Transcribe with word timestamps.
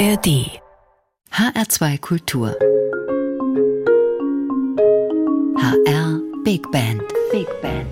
ARD 0.00 0.62
HR2 1.30 2.00
Kultur 2.00 2.56
HR 5.58 6.22
Big 6.42 6.62
Band 6.72 7.02
Big 7.30 7.46
Band 7.60 7.86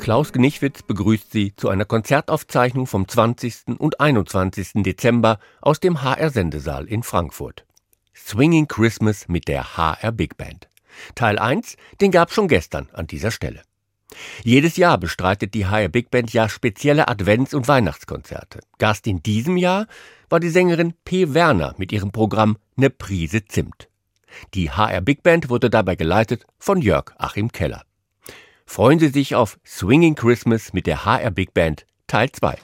Klaus 0.00 0.32
Gnichwitz 0.32 0.82
begrüßt 0.82 1.30
Sie 1.30 1.54
zu 1.54 1.68
einer 1.68 1.84
Konzertaufzeichnung 1.84 2.88
vom 2.88 3.06
20. 3.06 3.78
und 3.78 4.00
21. 4.00 4.82
Dezember 4.82 5.38
aus 5.60 5.78
dem 5.78 6.02
HR 6.02 6.30
Sendesaal 6.30 6.86
in 6.86 7.04
Frankfurt. 7.04 7.64
Swinging 8.16 8.66
Christmas 8.66 9.28
mit 9.28 9.46
der 9.46 9.76
HR 9.76 10.10
Big 10.10 10.36
Band. 10.36 10.68
Teil 11.14 11.38
1, 11.38 11.76
den 12.00 12.10
gab 12.10 12.32
schon 12.32 12.48
gestern 12.48 12.88
an 12.94 13.06
dieser 13.06 13.30
Stelle. 13.30 13.62
Jedes 14.42 14.76
Jahr 14.76 14.98
bestreitet 14.98 15.54
die 15.54 15.66
HR 15.66 15.88
Big 15.88 16.10
Band 16.10 16.32
ja 16.32 16.48
spezielle 16.48 17.08
Advents- 17.08 17.54
und 17.54 17.68
Weihnachtskonzerte. 17.68 18.60
Gast 18.78 19.06
in 19.06 19.22
diesem 19.22 19.56
Jahr 19.56 19.86
war 20.28 20.40
die 20.40 20.48
Sängerin 20.48 20.94
P. 21.04 21.34
Werner 21.34 21.74
mit 21.78 21.92
ihrem 21.92 22.12
Programm 22.12 22.56
Ne 22.76 22.90
Prise 22.90 23.44
Zimt. 23.44 23.88
Die 24.54 24.70
HR 24.70 25.00
Big 25.00 25.22
Band 25.22 25.48
wurde 25.48 25.70
dabei 25.70 25.96
geleitet 25.96 26.44
von 26.58 26.80
Jörg 26.80 27.12
Achim 27.18 27.50
Keller. 27.52 27.82
Freuen 28.66 28.98
Sie 28.98 29.08
sich 29.08 29.34
auf 29.34 29.58
Swinging 29.66 30.14
Christmas 30.14 30.72
mit 30.72 30.86
der 30.86 31.04
HR 31.04 31.30
Big 31.30 31.54
Band 31.54 31.86
Teil 32.06 32.30
2. 32.30 32.56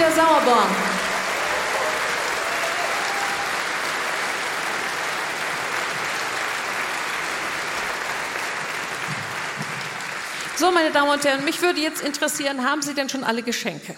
Peter 0.00 0.12
Sauerborn. 0.12 0.68
So, 10.56 10.70
meine 10.70 10.90
Damen 10.90 11.10
und 11.10 11.22
Herren, 11.22 11.44
mich 11.44 11.60
würde 11.60 11.80
jetzt 11.80 12.02
interessieren, 12.02 12.64
haben 12.64 12.80
Sie 12.80 12.94
denn 12.94 13.10
schon 13.10 13.24
alle 13.24 13.42
Geschenke? 13.42 13.94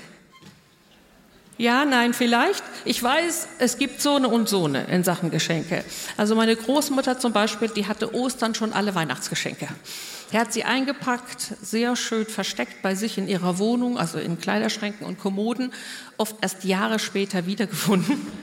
Ja, 1.57 1.85
nein, 1.85 2.15
vielleicht. 2.15 2.65
Ich 2.85 3.01
weiß, 3.01 3.47
es 3.61 3.79
gibt 3.79 4.03
Sohne 4.03 4.27
und 4.27 4.49
Sohne 4.49 4.87
in 4.91 5.05
Sachen 5.05 5.31
Geschenke. 5.31 5.85
Also 6.17 6.35
meine 6.35 6.57
Großmutter 6.57 7.21
zum 7.21 7.33
Beispiel, 7.33 7.69
die 7.69 7.87
hatte 7.87 8.13
Ostern 8.13 8.57
schon 8.57 8.73
alle 8.73 8.97
Weihnachtsgeschenke. 8.97 9.69
Er 10.31 10.41
hat 10.41 10.53
sie 10.53 10.65
eingepackt, 10.65 11.55
sehr 11.61 11.97
schön 11.97 12.27
versteckt 12.27 12.83
bei 12.83 12.95
sich 12.95 13.19
in 13.19 13.29
ihrer 13.29 13.59
Wohnung, 13.59 13.99
also 13.99 14.19
in 14.19 14.39
Kleiderschränken 14.39 15.07
und 15.07 15.19
Kommoden, 15.19 15.73
oft 16.17 16.37
erst 16.41 16.65
Jahre 16.65 16.99
später 16.99 17.47
wiedergefunden. 17.47 18.27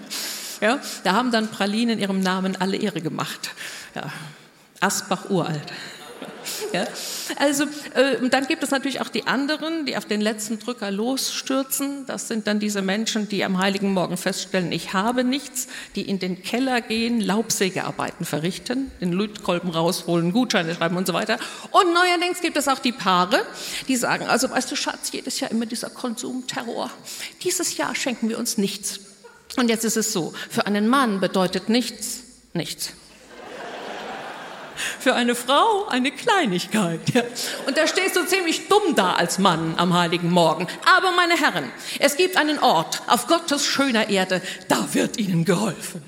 Ja, 0.62 0.81
da 1.05 1.13
haben 1.13 1.31
dann 1.31 1.50
Pralinen 1.50 1.91
in 1.91 2.00
ihrem 2.00 2.19
Namen 2.19 2.57
alle 2.59 2.75
Ehre 2.75 3.00
gemacht. 3.00 3.51
Ja, 3.95 4.12
Asbach 4.81 5.29
uralt. 5.29 5.71
Ja? 6.74 6.86
Also, 7.38 7.63
äh, 7.95 8.29
dann 8.29 8.45
gibt 8.45 8.62
es 8.62 8.69
natürlich 8.69 9.01
auch 9.01 9.09
die 9.09 9.25
anderen, 9.25 9.86
die 9.86 9.98
auf 9.98 10.05
den 10.05 10.21
letzten 10.21 10.59
Drücker 10.59 10.91
losstürzen. 10.91 12.05
Das 12.05 12.27
sind 12.27 12.45
dann 12.45 12.59
diese 12.59 12.81
Menschen, 12.83 13.27
die 13.27 13.43
am 13.43 13.57
Heiligen 13.57 13.93
Morgen 13.93 14.17
feststellen, 14.17 14.71
ich 14.71 14.93
habe 14.93 15.24
nichts, 15.24 15.67
die 15.95 16.03
in 16.03 16.19
den 16.19 16.43
Keller 16.43 16.81
gehen, 16.81 17.21
Laubsägearbeiten 17.21 18.25
verrichten, 18.25 18.91
den 19.01 19.13
Lötkolben 19.13 19.71
rausholen, 19.71 20.31
Gutscheine 20.31 20.75
schreiben 20.75 20.98
und 20.98 21.07
so 21.07 21.13
weiter. 21.13 21.39
Und 21.71 21.93
neuerdings 21.93 22.41
gibt 22.41 22.57
es 22.57 22.67
auch 22.67 22.79
die 22.79 22.91
Paare, 22.91 23.43
die 23.88 23.95
sagen, 23.95 24.27
also 24.27 24.50
weißt 24.50 24.71
du, 24.71 24.75
Schatz, 24.75 25.12
jedes 25.12 25.39
Jahr 25.39 25.50
immer 25.50 25.65
dieser 25.65 25.89
Konsumterror. 25.89 26.91
Dieses 27.43 27.77
Jahr 27.77 27.95
schenken 27.95 28.29
wir 28.29 28.38
uns 28.38 28.57
nichts. 28.57 29.00
Und 29.57 29.69
jetzt 29.69 29.86
ist 29.86 29.98
es 29.98 30.13
so, 30.13 30.33
für 30.50 30.67
einen 30.67 30.88
Mann 30.88 31.19
bedeutet 31.19 31.69
nichts 31.69 32.29
nichts. 32.53 32.91
Für 35.00 35.15
eine 35.15 35.36
Frau 35.36 35.88
eine 35.89 36.12
Kleinigkeit. 36.12 37.01
Ja. 37.13 37.24
Und 37.67 37.77
da 37.77 37.88
stehst 37.88 38.15
du 38.15 38.25
ziemlich 38.25 38.67
dumm 38.67 38.95
da 38.95 39.13
als 39.13 39.39
Mann 39.39 39.74
am 39.77 39.93
heiligen 39.93 40.31
Morgen. 40.31 40.67
Aber 40.86 41.12
meine 41.12 41.38
Herren, 41.38 41.71
es 42.00 42.15
gibt 42.15 42.38
einen 42.38 42.59
Ort 42.59 43.01
auf 43.07 43.27
Gottes 43.27 43.65
schöner 43.65 44.09
Erde, 44.09 44.41
da 44.67 44.88
wird 44.93 45.17
Ihnen 45.17 45.45
geholfen. 45.45 46.03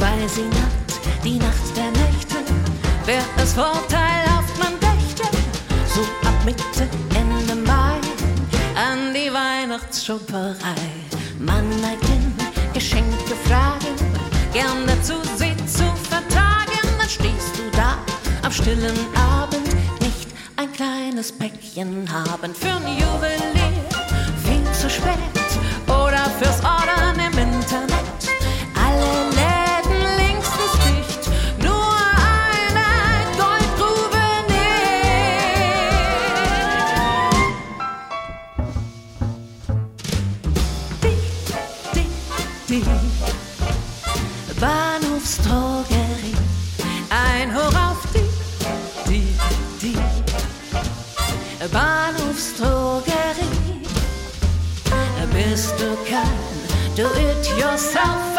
Weil 0.00 0.28
sie 0.28 0.42
Nacht, 0.42 1.24
die 1.24 1.38
Nacht 1.38 1.76
der 1.76 1.90
Nächte, 1.90 2.36
wer 3.04 3.24
es 3.42 3.52
vorteilhaft 3.54 4.27
Mitte, 6.48 6.88
Ende 7.14 7.54
Mai 7.56 8.00
an 8.74 9.12
die 9.12 9.30
Weihnachtsschupperei. 9.30 10.80
Man 11.38 11.68
neigt 11.82 12.02
in 12.04 12.32
Geschenke 12.72 13.34
fragen, 13.44 13.94
gern 14.54 14.86
dazu 14.86 15.16
sie 15.36 15.54
zu 15.66 15.84
vertagen, 16.08 16.84
dann 16.98 17.06
stehst 17.06 17.58
du 17.58 17.64
da 17.76 17.98
am 18.42 18.50
stillen 18.50 18.96
Abend, 19.14 19.68
nicht 20.00 20.28
ein 20.56 20.72
kleines 20.72 21.30
Päckchen 21.32 22.10
haben 22.10 22.54
für'n 22.54 22.96
Juwelier, 22.98 23.84
viel 24.42 24.72
zu 24.72 24.88
spät 24.88 25.50
oder 25.86 26.30
fürs 26.38 26.60
Ordern 26.64 27.16
im 27.16 27.38
Internet. 27.38 27.97
yourself 57.78 58.37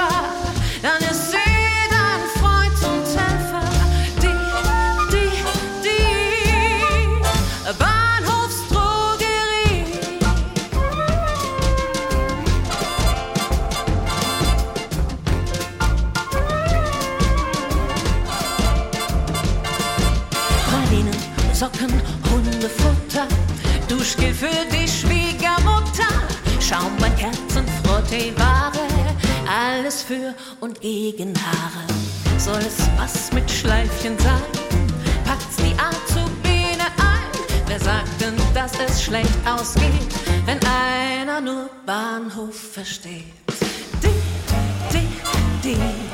für 30.09 30.33
und 30.59 30.81
gegen 30.81 31.35
Haare. 31.35 31.85
Soll 32.39 32.61
es 32.61 32.79
was 32.97 33.31
mit 33.31 33.49
Schleifchen 33.51 34.17
sein? 34.17 34.41
Packt's 35.23 35.55
die 35.57 35.75
Azubine 35.77 36.87
ein? 36.97 37.29
Wer 37.67 37.79
sagt 37.79 38.19
denn, 38.19 38.33
dass 38.55 38.71
es 38.79 39.03
schlecht 39.03 39.39
ausgeht, 39.45 40.11
wenn 40.45 40.57
einer 40.65 41.41
nur 41.41 41.69
Bahnhof 41.85 42.55
versteht? 42.55 43.23
Die, 44.01 44.97
die, 44.97 45.07
die 45.63 46.08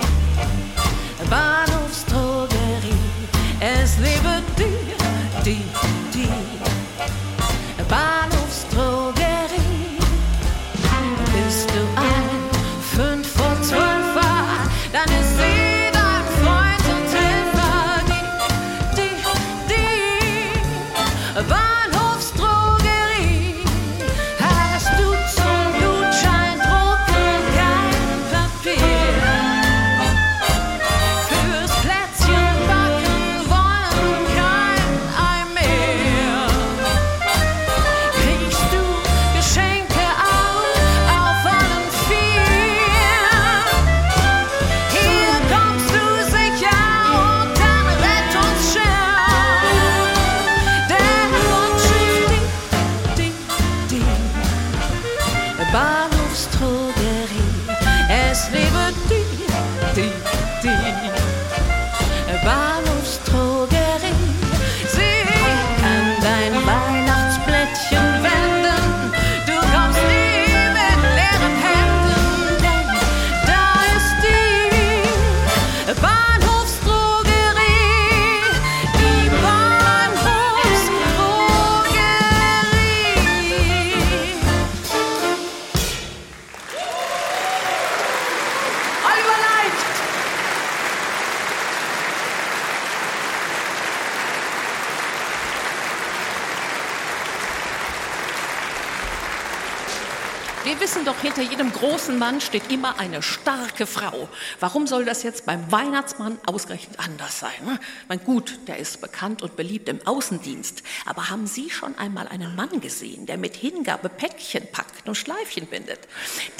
großen 102.05 102.19
Mann 102.19 102.39
steht 102.39 102.71
immer 102.71 102.99
eine 102.99 103.23
starke 103.23 103.87
Frau. 103.87 104.29
Warum 104.59 104.85
soll 104.85 105.05
das 105.05 105.23
jetzt 105.23 105.47
beim 105.47 105.71
Weihnachtsmann 105.71 106.37
ausgerechnet 106.45 106.99
anders 106.99 107.39
sein? 107.39 107.65
ne? 107.65 107.79
Mein 108.07 108.23
gut, 108.23 108.59
der 108.67 108.77
ist 108.77 109.01
bekannt 109.01 109.41
und 109.41 109.55
beliebt 109.55 109.89
im 109.89 110.05
Außendienst. 110.05 110.83
Aber 111.07 111.31
haben 111.31 111.47
Sie 111.47 111.71
schon 111.71 111.97
einmal 111.97 112.27
einen 112.27 112.55
Mann 112.55 112.79
gesehen, 112.79 113.25
der 113.25 113.37
mit 113.37 113.55
Hingabe 113.55 114.09
Päckchen 114.09 114.67
packt 114.71 115.07
und 115.07 115.15
Schleifchen 115.15 115.65
bindet? 115.65 116.01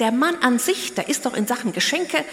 Der 0.00 0.10
Mann 0.10 0.34
an 0.42 0.58
sich, 0.58 0.94
der 0.94 1.08
ist 1.08 1.24
doch 1.26 1.34
in 1.34 1.46
Sachen 1.46 1.72
Geschenke 1.72 2.24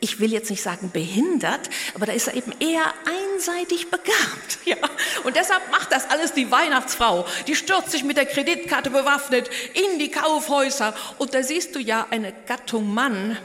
ich 0.00 0.20
will 0.20 0.32
jetzt 0.32 0.50
nicht 0.50 0.62
sagen 0.62 0.90
behindert, 0.92 1.70
aber 1.94 2.06
da 2.06 2.12
ist 2.12 2.28
er 2.28 2.34
eben 2.34 2.52
eher 2.60 2.84
einseitig 3.04 3.90
begabt. 3.90 4.12
Ja? 4.66 4.76
Und 5.22 5.36
deshalb 5.36 5.70
macht 5.70 5.92
das 5.92 6.10
alles 6.10 6.32
die 6.32 6.50
Weihnachtsfrau. 6.50 7.24
Die 7.46 7.54
stürzt 7.54 7.92
sich 7.92 8.02
mit 8.02 8.16
der 8.16 8.26
Kreditkarte 8.26 8.90
bewaffnet 8.90 9.48
in 9.74 10.00
die 10.00 10.10
Kaufhäuser. 10.10 10.92
Und 11.18 11.34
da 11.34 11.44
siehst 11.44 11.76
du 11.76 11.78
ja 11.78 12.08
eine 12.10 12.32
Gattung 12.48 12.92
Mann. 12.92 13.38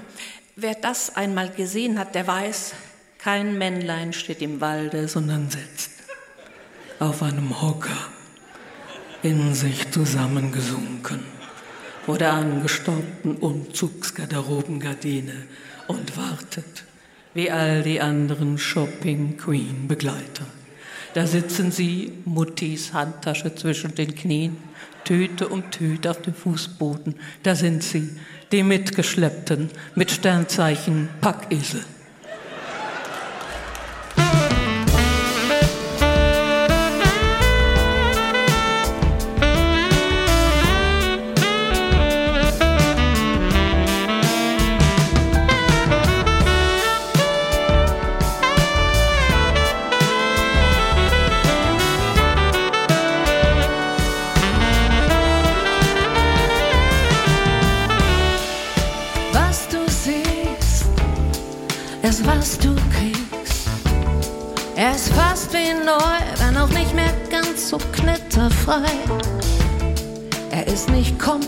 Wer 0.56 0.74
das 0.74 1.16
einmal 1.16 1.52
gesehen 1.52 2.00
hat, 2.00 2.16
der 2.16 2.26
weiß, 2.26 2.74
kein 3.20 3.56
Männlein 3.56 4.14
steht 4.14 4.42
im 4.42 4.62
Walde, 4.62 5.08
sondern 5.08 5.52
sitzt 5.52 5.92
auf 7.00 7.22
einem 7.22 7.62
Hocker. 7.62 8.10
in 9.24 9.54
sich 9.54 9.92
zusammengesunken 9.92 11.24
vor 12.06 12.18
der 12.18 12.34
angestaubten 12.34 13.36
Umzugsgarderobengardine 13.36 15.46
und 15.88 16.18
wartet, 16.18 16.84
wie 17.34 17.52
all 17.52 17.84
die 17.84 18.02
anderen 18.02 18.58
Shopping-Queen-Begleiter. 18.58 20.46
Da 21.14 21.28
sitzen 21.28 21.72
sie, 21.72 22.14
Muttis 22.26 22.94
Handtasche 22.94 23.54
zwischen 23.56 23.96
den 23.96 24.16
Knien, 24.16 24.58
Tüte 25.04 25.50
um 25.50 25.70
Tüte 25.72 26.12
auf 26.12 26.22
dem 26.22 26.34
Fußboden. 26.34 27.16
Da 27.44 27.56
sind 27.56 27.84
sie, 27.84 28.10
die 28.52 28.64
Mitgeschleppten 28.64 29.70
mit 29.96 30.12
Sternzeichen 30.12 31.10
Packesel. 31.20 31.84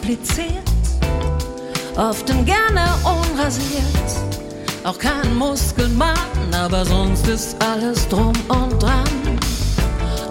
Kompliziert, 0.04 0.70
oft 1.96 2.30
und 2.30 2.46
gerne 2.46 2.94
unrasiert. 3.06 4.10
Auch 4.84 5.00
kein 5.00 5.34
Muskelmann, 5.36 6.18
aber 6.54 6.84
sonst 6.84 7.26
ist 7.28 7.56
alles 7.64 8.06
drum 8.10 8.34
und 8.50 8.84
dran. 8.84 9.40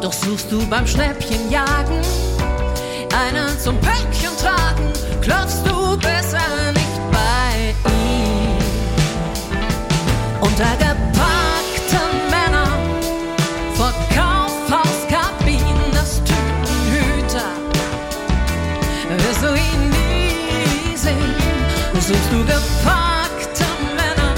Doch 0.03 0.13
suchst 0.13 0.53
du 0.53 0.67
beim 0.67 0.87
Schnäppchenjagen 0.87 2.03
einen 3.25 3.59
zum 3.59 3.79
Päckchen 3.81 4.37
tragen, 4.43 4.93
klopfst 5.23 5.63
du 5.65 5.97
besser 5.97 6.73
nicht 6.75 7.01
bei 7.11 7.75
ihm. 7.89 8.59
Unter 10.43 10.92
Suchst 22.05 22.33
du 22.33 22.39
gepackte 22.45 23.65
Männer, 23.97 24.35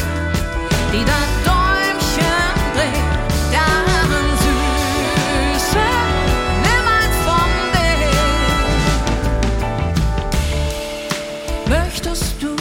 die 0.92 1.02
dein 1.02 1.30
Däumchen 1.46 2.52
drehen, 2.74 3.08
daran 3.50 4.28
Süße, 4.44 5.86
nimm 6.62 6.86
eins 6.98 7.18
von 7.24 7.52
denen. 7.72 8.28
Möchtest 11.70 12.34
du 12.38 12.52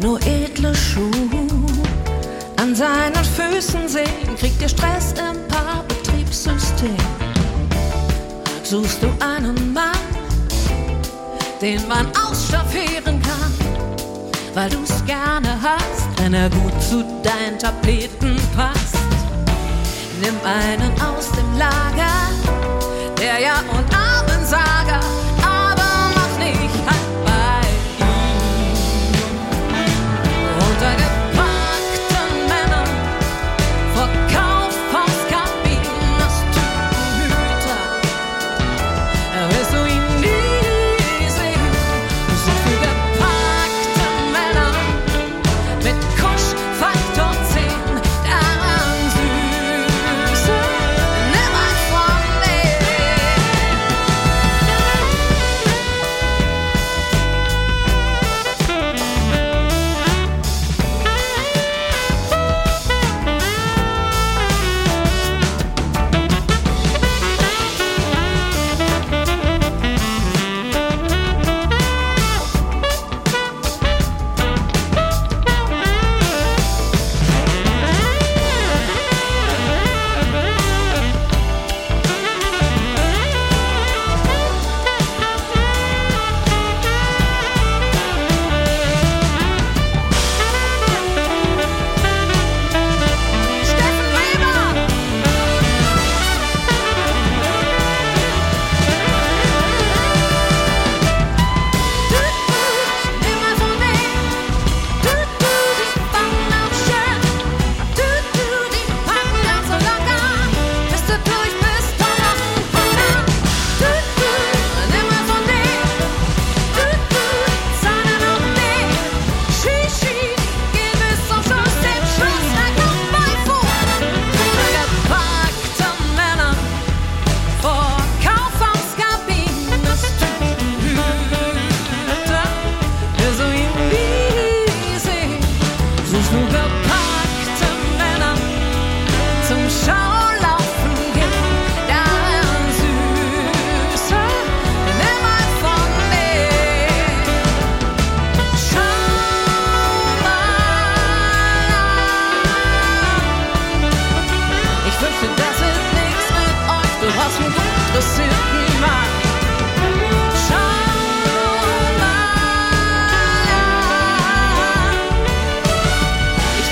nur 0.00 0.18
edle 0.26 0.72
Schuhe 0.74 1.48
an 2.56 2.76
seinen 2.76 3.24
Füßen 3.24 3.88
sehen, 3.88 4.36
kriegt 4.38 4.60
ihr 4.60 4.68
Stress 4.68 5.12
im 5.12 5.38
Paarbetriebssystem. 5.48 6.98
Suchst 8.62 9.02
du 9.02 9.08
einen 9.24 9.72
Mann, 9.72 9.93
den 11.64 11.88
man 11.88 12.06
ausstaffieren 12.14 13.22
kann, 13.22 13.54
weil 14.52 14.68
du's 14.68 15.02
gerne 15.06 15.58
hast, 15.62 16.06
wenn 16.18 16.34
er 16.34 16.50
gut 16.50 16.82
zu 16.82 17.02
deinen 17.22 17.58
Tapeten 17.58 18.36
passt. 18.54 18.98
Nimm 20.20 20.34
einen 20.44 20.92
aus 21.00 21.30
dem 21.30 21.58
Lager, 21.58 22.28
der 23.18 23.40
Ja 23.40 23.60
und 23.60 24.03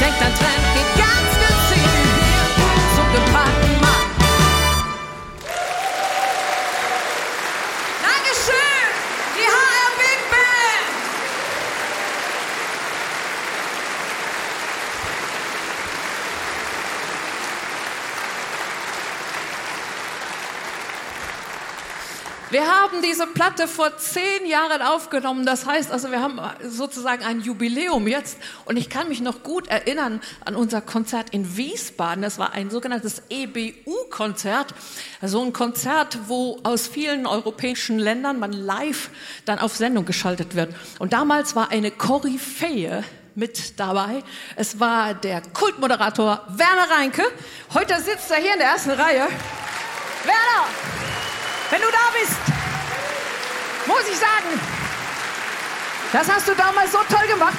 Denkt 0.03 0.21
an 0.21 0.42
haben 22.93 23.03
diese 23.03 23.27
Platte 23.27 23.69
vor 23.69 23.97
zehn 23.97 24.47
Jahren 24.47 24.83
aufgenommen. 24.83 25.47
Das 25.47 25.65
heißt 25.65 25.91
also, 25.91 26.11
wir 26.11 26.21
haben 26.21 26.39
sozusagen 26.69 27.25
ein 27.25 27.41
Jubiläum 27.41 28.07
jetzt. 28.07 28.37
Und 28.67 28.77
ich 28.77 28.91
kann 28.91 29.09
mich 29.09 29.21
noch 29.21 29.43
gut 29.43 29.67
erinnern 29.69 30.21
an 30.45 30.55
unser 30.55 30.83
Konzert 30.83 31.31
in 31.31 31.57
Wiesbaden. 31.57 32.23
Das 32.23 32.39
war 32.39 32.53
ein 32.53 32.71
sogenanntes 32.71 33.23
EBU-Konzert. 33.31 34.75
Also 35.23 35.43
ein 35.43 35.55
Konzert, 35.55 36.19
wo 36.27 36.61
aus 36.65 36.87
vielen 36.87 37.27
europäischen 37.27 37.99
Ländern 37.99 38.39
man 38.39 38.53
live 38.53 39.09
dann 39.47 39.59
auf 39.59 39.75
Sendung 39.75 40.05
geschaltet 40.05 40.55
wird. 40.55 40.75
Und 40.99 41.15
damals 41.15 41.57
war 41.57 41.71
eine 41.71 41.91
Koryphäe 41.91 43.05
mit 43.35 43.81
dabei. 43.81 44.23
Es 44.57 44.79
war 44.79 45.15
der 45.15 45.41
Kultmoderator 45.41 46.45
Werner 46.49 46.91
Reinke. 46.91 47.23
Heute 47.73 47.99
sitzt 48.03 48.31
er 48.31 48.37
hier 48.37 48.53
in 48.53 48.59
der 48.59 48.69
ersten 48.69 48.91
Reihe. 48.91 49.29
Werner! 50.25 50.69
Wenn 51.71 51.81
du 51.81 51.87
da 51.91 52.13
bist, 52.21 52.62
muss 53.87 54.03
ich 54.11 54.19
sagen, 54.19 54.61
das 56.13 56.31
hast 56.31 56.49
du 56.49 56.55
damals 56.55 56.93
so 56.93 56.99
toll 57.09 57.27
gemacht. 57.27 57.59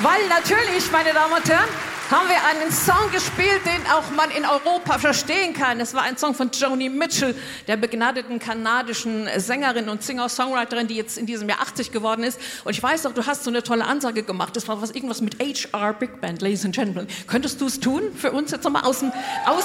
Weil 0.00 0.28
natürlich, 0.28 0.90
meine 0.92 1.12
Damen 1.12 1.32
und 1.32 1.48
Herren, 1.48 1.68
haben 2.10 2.28
wir 2.28 2.42
einen 2.46 2.72
Song 2.72 3.10
gespielt, 3.12 3.60
den 3.66 3.84
auch 3.92 4.10
man 4.16 4.30
in 4.30 4.46
Europa 4.46 4.98
verstehen 4.98 5.52
kann. 5.52 5.78
Es 5.78 5.92
war 5.92 6.02
ein 6.02 6.16
Song 6.16 6.34
von 6.34 6.50
Joni 6.50 6.88
Mitchell, 6.88 7.34
der 7.66 7.76
begnadeten 7.76 8.38
kanadischen 8.38 9.28
Sängerin 9.36 9.90
und 9.90 10.02
Singer-Songwriterin, 10.02 10.86
die 10.86 10.94
jetzt 10.94 11.18
in 11.18 11.26
diesem 11.26 11.48
Jahr 11.48 11.60
80 11.60 11.92
geworden 11.92 12.22
ist. 12.22 12.40
Und 12.64 12.72
ich 12.72 12.82
weiß 12.82 13.04
auch, 13.06 13.12
du 13.12 13.26
hast 13.26 13.44
so 13.44 13.50
eine 13.50 13.62
tolle 13.62 13.84
Ansage 13.84 14.22
gemacht. 14.22 14.56
Das 14.56 14.68
war 14.68 14.80
was 14.80 14.92
irgendwas 14.92 15.20
mit 15.20 15.36
HR 15.38 15.92
Big 15.92 16.20
Band, 16.20 16.40
Ladies 16.40 16.64
and 16.64 16.74
Gentlemen. 16.74 17.08
Könntest 17.26 17.60
du 17.60 17.66
es 17.66 17.78
tun 17.78 18.02
für 18.16 18.32
uns 18.32 18.52
jetzt 18.52 18.64
nochmal 18.64 18.84
aus 18.84 19.00
dem, 19.00 19.12
aus, 19.44 19.64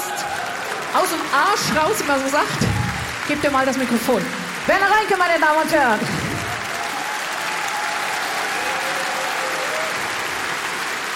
aus 0.94 1.08
dem 1.08 1.20
Arsch 1.32 1.82
raus, 1.82 1.96
wie 2.00 2.08
man 2.08 2.20
so 2.20 2.28
sagt? 2.28 2.58
Gib 3.26 3.40
dir 3.40 3.50
mal 3.50 3.64
das 3.64 3.78
Mikrofon. 3.78 4.22
Meine 4.66 5.38
Damen 5.40 5.62
und 5.62 5.72
Herren. 5.72 6.00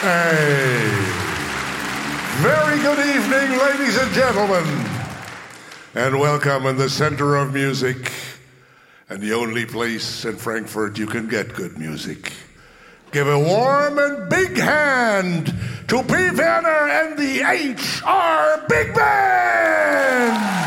Hey. 0.03 0.89
Very 2.43 2.79
good 2.81 2.99
evening, 2.99 3.59
ladies 3.59 3.97
and 3.97 4.13
gentlemen. 4.13 4.65
And 5.95 6.21
welcome 6.21 6.67
in 6.67 6.77
the 6.77 6.91
center 6.91 7.37
of 7.37 7.55
music 7.55 8.13
and 9.09 9.21
the 9.21 9.33
only 9.33 9.65
place 9.65 10.27
in 10.27 10.37
Frankfurt 10.37 10.99
you 10.99 11.07
can 11.07 11.27
get 11.27 11.55
good 11.55 11.79
music. 11.79 12.33
Give 13.13 13.29
a 13.29 13.39
warm 13.39 13.99
and 13.99 14.29
big 14.29 14.59
hand 14.59 15.47
to 15.89 16.03
P. 16.03 16.13
Werner 16.13 16.89
and 16.89 17.19
the 17.19 17.43
HR 17.43 18.67
Big 18.69 18.95
Band. 18.95 20.58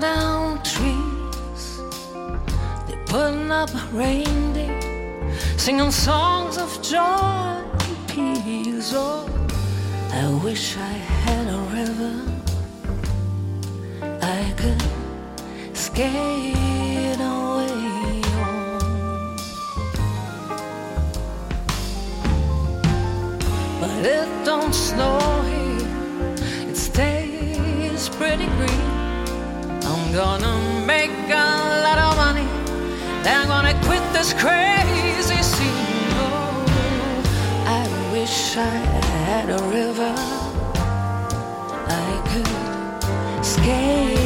Down 0.00 0.62
trees. 0.62 1.80
They're 2.86 3.04
putting 3.06 3.50
up 3.50 3.70
reindeer, 3.92 5.32
singing 5.56 5.90
songs 5.90 6.56
of 6.58 6.70
joy 6.82 6.98
and 6.98 8.08
peace. 8.08 8.92
Oh, 8.94 9.28
I 10.12 10.26
wish 10.44 10.76
I 10.76 10.94
had 11.22 11.46
a 11.48 11.58
river 11.78 12.14
I 14.22 14.52
could 14.56 14.82
skate 15.76 17.20
away 17.20 18.22
on. 18.42 19.36
But 23.80 24.06
it 24.06 24.28
don't 24.44 24.74
snow 24.74 25.18
here, 25.48 26.68
it 26.70 26.76
stays 26.76 28.08
pretty 28.08 28.46
green. 28.46 28.93
Gonna 30.14 30.86
make 30.86 31.10
a 31.10 31.82
lot 31.82 31.98
of 31.98 32.16
money, 32.16 32.46
then 33.24 33.40
I'm 33.40 33.48
gonna 33.48 33.74
quit 33.82 34.00
this 34.12 34.32
crazy 34.32 35.42
scene. 35.42 36.12
Oh, 36.22 36.64
I 37.66 38.12
wish 38.12 38.56
I 38.56 38.76
had 39.26 39.50
a 39.50 39.60
river 39.64 40.14
I 41.88 42.10
could 42.30 43.44
skate 43.44 44.23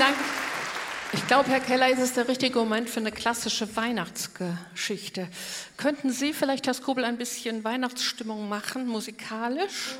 Dank. 0.00 0.16
Ich 1.12 1.26
glaube, 1.26 1.50
Herr 1.50 1.60
Keller, 1.60 1.90
ist 1.90 1.98
es 1.98 2.14
der 2.14 2.26
richtige 2.26 2.58
Moment 2.58 2.88
für 2.88 3.00
eine 3.00 3.12
klassische 3.12 3.76
Weihnachtsgeschichte. 3.76 5.28
Könnten 5.76 6.10
Sie 6.10 6.32
vielleicht, 6.32 6.66
Herr 6.66 6.72
Skobel, 6.72 7.04
ein 7.04 7.18
bisschen 7.18 7.64
Weihnachtsstimmung 7.64 8.48
machen, 8.48 8.86
musikalisch? 8.86 9.98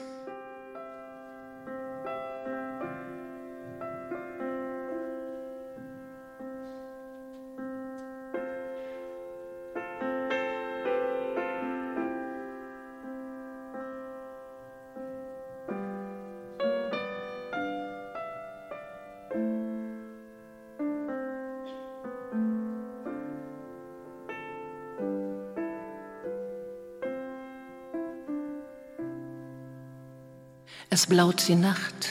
Es 30.90 31.06
blaut 31.06 31.46
die 31.48 31.54
Nacht, 31.54 32.08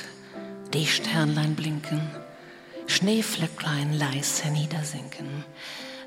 die 0.74 0.88
Sternlein 0.88 1.56
blinken, 1.56 2.02
Schneeflöcklein 2.88 3.94
leis 3.94 4.44
herniedersinken. 4.44 5.44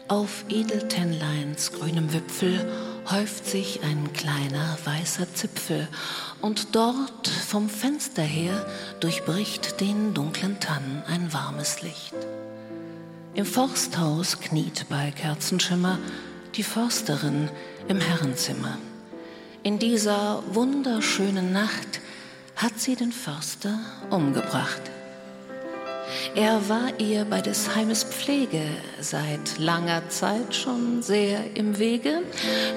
Auf 0.09 0.45
Edeltennleins 0.49 1.73
grünem 1.73 2.13
Wipfel 2.13 2.71
häuft 3.11 3.47
sich 3.47 3.83
ein 3.83 4.13
kleiner 4.13 4.77
weißer 4.85 5.33
Zipfel 5.35 5.89
und 6.41 6.75
dort 6.75 7.29
vom 7.29 7.69
Fenster 7.69 8.23
her 8.23 8.67
durchbricht 9.01 9.81
den 9.81 10.13
dunklen 10.13 10.61
Tannen 10.61 11.03
ein 11.07 11.33
warmes 11.33 11.83
Licht. 11.83 12.15
Im 13.35 13.47
Forsthaus 13.47 14.41
kniet 14.41 14.87
bei 14.89 15.11
Kerzenschimmer 15.11 15.99
die 16.55 16.63
Försterin 16.63 17.49
im 17.89 18.01
Herrenzimmer. 18.01 18.77
In 19.63 19.79
dieser 19.79 20.43
wunderschönen 20.53 21.53
Nacht 21.53 22.01
hat 22.63 22.79
sie 22.79 22.95
den 22.95 23.11
Förster 23.11 23.77
umgebracht. 24.11 24.83
Er 26.37 26.69
war 26.69 27.01
ihr 27.01 27.25
bei 27.25 27.41
des 27.41 27.75
Heimes 27.75 28.05
Pflege 28.05 28.63
seit 29.01 29.59
langer 29.59 30.09
Zeit 30.11 30.55
schon 30.55 31.03
sehr 31.03 31.57
im 31.57 31.79
Wege, 31.79 32.23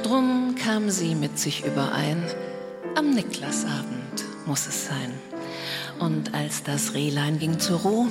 drum 0.02 0.56
kam 0.56 0.90
sie 0.90 1.14
mit 1.14 1.38
sich 1.38 1.66
überein, 1.66 2.24
am 2.96 3.12
Niklasabend 3.12 4.26
muss 4.48 4.66
es 4.66 4.88
sein. 4.88 5.14
Und 6.00 6.34
als 6.34 6.64
das 6.64 6.94
Rehlein 6.96 7.38
ging 7.38 7.60
zur 7.60 7.80
Ruh, 7.82 8.08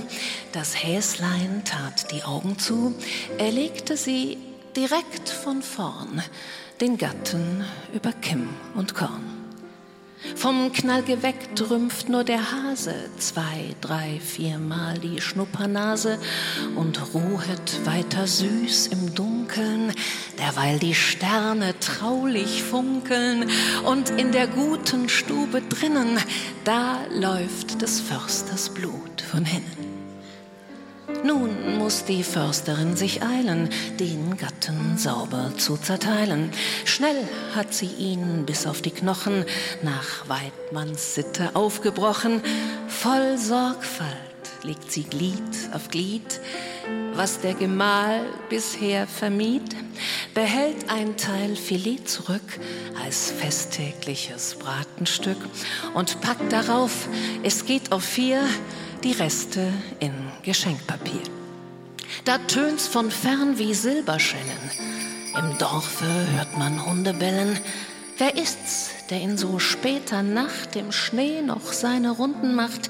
das 0.53 0.81
Häslein 0.81 1.63
tat 1.65 2.13
die 2.13 2.23
Augen 2.23 2.57
zu, 2.59 2.95
erlegte 3.39 3.97
sie 3.97 4.39
direkt 4.77 5.29
von 5.29 5.61
vorn 5.61 6.23
den 6.81 6.99
Gatten 6.99 7.65
über 7.93 8.13
Kimm 8.13 8.49
und 8.75 8.95
Korn. 8.95 9.44
Vom 10.37 10.73
Knall 10.73 11.03
geweckt 11.03 11.71
rümpft 11.71 12.09
nur 12.09 12.25
der 12.25 12.53
Hase. 12.53 12.95
Zwei, 13.19 13.75
drei, 13.81 14.21
viermal 14.21 14.99
die 14.99 15.21
Schnuppernase. 15.21 16.19
Und 16.77 17.15
ruhet 17.15 17.85
weiter 17.85 18.27
süß 18.27 18.89
im 18.89 19.15
Dunkeln, 19.15 19.93
derweil 20.39 20.79
die 20.79 20.95
Sterne 20.95 21.79
traulich 21.81 22.63
funkeln. 22.63 23.51
Und 23.85 24.11
in 24.11 24.33
der 24.33 24.47
guten 24.47 25.09
Stube 25.09 25.63
drinnen, 25.63 26.19
da 26.65 26.99
läuft 27.11 27.83
des 27.83 28.01
Försters 28.01 28.71
Blut 28.71 29.21
von 29.21 29.45
hinnen. 29.45 29.94
Nun 31.25 31.79
muss 31.79 32.05
die 32.05 32.23
Försterin 32.23 32.97
sich 32.97 33.23
eilen, 33.23 33.71
den 33.99 34.37
Gatten 34.37 34.99
sauber 34.99 35.53
zu 35.57 35.79
zerteilen. 35.79 36.51
Schnell 36.85 37.17
hat 37.57 37.73
sie 37.73 37.87
ihn 37.87 38.45
bis 38.45 38.67
auf 38.67 38.83
die 38.83 38.91
Knochen 38.91 39.47
nach 39.83 40.29
Weidmanns 40.29 41.15
Sitte 41.15 41.53
aufgebrochen. 41.55 42.43
Voll 42.89 43.39
Sorgfalt 43.39 44.11
legt 44.65 44.93
sie 44.93 45.05
Glied 45.05 45.41
auf 45.73 45.89
Glied. 45.89 46.41
Was 47.15 47.41
der 47.41 47.55
Gemahl 47.55 48.21
bisher 48.51 49.07
vermied, 49.07 49.75
behält 50.35 50.91
ein 50.91 51.17
Teil 51.17 51.57
Filet 51.57 52.07
zurück 52.07 52.61
als 53.03 53.31
festtägliches 53.31 54.57
Bratenstück 54.57 55.39
und 55.95 56.21
packt 56.21 56.53
darauf, 56.53 57.09
es 57.43 57.65
geht 57.65 57.93
auf 57.93 58.05
vier, 58.05 58.43
die 59.05 59.13
Reste 59.13 59.71
in 60.01 60.13
Geschenkpapier. 60.43 61.23
Da 62.25 62.39
tönt's 62.39 62.87
von 62.87 63.11
fern 63.11 63.59
wie 63.59 63.75
Silberschellen. 63.75 64.71
Im 65.39 65.59
Dorfe 65.59 66.07
hört 66.35 66.57
man 66.57 66.87
Hunde 66.87 67.13
bellen. 67.13 67.59
Wer 68.17 68.35
ist's, 68.37 68.91
der 69.11 69.21
in 69.21 69.37
so 69.37 69.59
später 69.59 70.23
Nacht 70.23 70.75
im 70.77 70.91
Schnee 70.91 71.43
noch 71.43 71.73
seine 71.73 72.13
Runden 72.13 72.55
macht? 72.55 72.89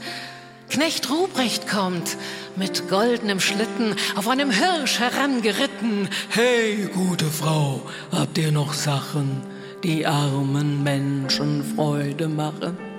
Knecht 0.71 1.11
Ruprecht 1.11 1.67
kommt 1.67 2.17
mit 2.55 2.89
goldenem 2.89 3.41
Schlitten 3.41 3.97
auf 4.15 4.29
einem 4.29 4.51
Hirsch 4.51 5.01
herangeritten. 5.01 6.09
Hey, 6.29 6.89
gute 6.95 7.27
Frau, 7.27 7.83
habt 8.13 8.39
ihr 8.39 8.53
noch 8.53 8.73
Sachen, 8.73 9.43
die 9.83 10.07
armen 10.07 10.83
Menschen 10.85 11.65
Freude 11.75 12.29
machen? 12.29 12.94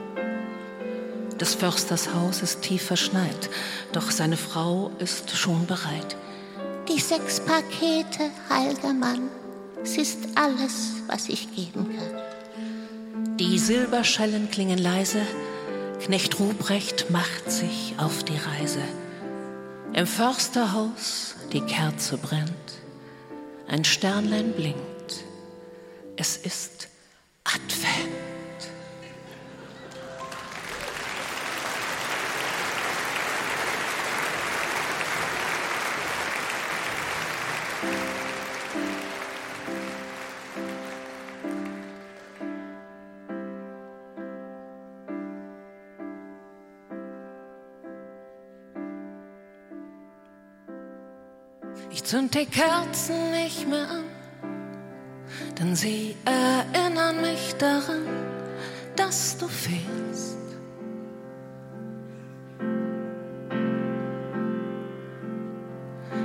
Des 1.39 1.53
Försters 1.53 2.13
Haus 2.13 2.41
ist 2.41 2.61
tief 2.61 2.83
verschneit, 2.83 3.49
doch 3.91 4.09
seine 4.09 4.37
Frau 4.37 4.91
ist 4.99 5.35
schon 5.35 5.65
bereit. 5.65 6.15
Die 6.87 6.99
sechs 6.99 7.41
Pakete, 7.41 8.31
heiliger 8.49 8.93
Mann, 8.93 9.29
es 9.83 9.97
ist 9.97 10.19
alles, 10.35 10.93
was 11.07 11.27
ich 11.27 11.53
geben 11.53 11.93
kann. 11.97 13.37
Die 13.37 13.59
Silberschellen 13.59 14.49
klingen 14.49 14.77
leise, 14.77 15.21
Knecht 16.01 16.39
Ruprecht 16.39 17.09
macht 17.09 17.51
sich 17.51 17.95
auf 17.97 18.23
die 18.23 18.37
Reise. 18.37 18.81
Im 19.93 20.07
Försterhaus 20.07 21.35
die 21.51 21.61
Kerze 21.61 22.17
brennt, 22.17 22.81
ein 23.67 23.83
Sternlein 23.83 24.53
blinkt, 24.53 25.23
es 26.15 26.37
ist 26.37 26.87
Advent. 27.43 28.24
Zünd 52.15 52.33
die 52.33 52.45
Kerzen 52.45 53.31
nicht 53.31 53.67
mehr 53.67 53.89
an, 53.89 54.05
denn 55.59 55.75
sie 55.75 56.15
erinnern 56.23 57.19
mich 57.19 57.53
daran, 57.57 58.07
dass 58.95 59.37
du 59.37 59.49
fehlst. 59.49 60.37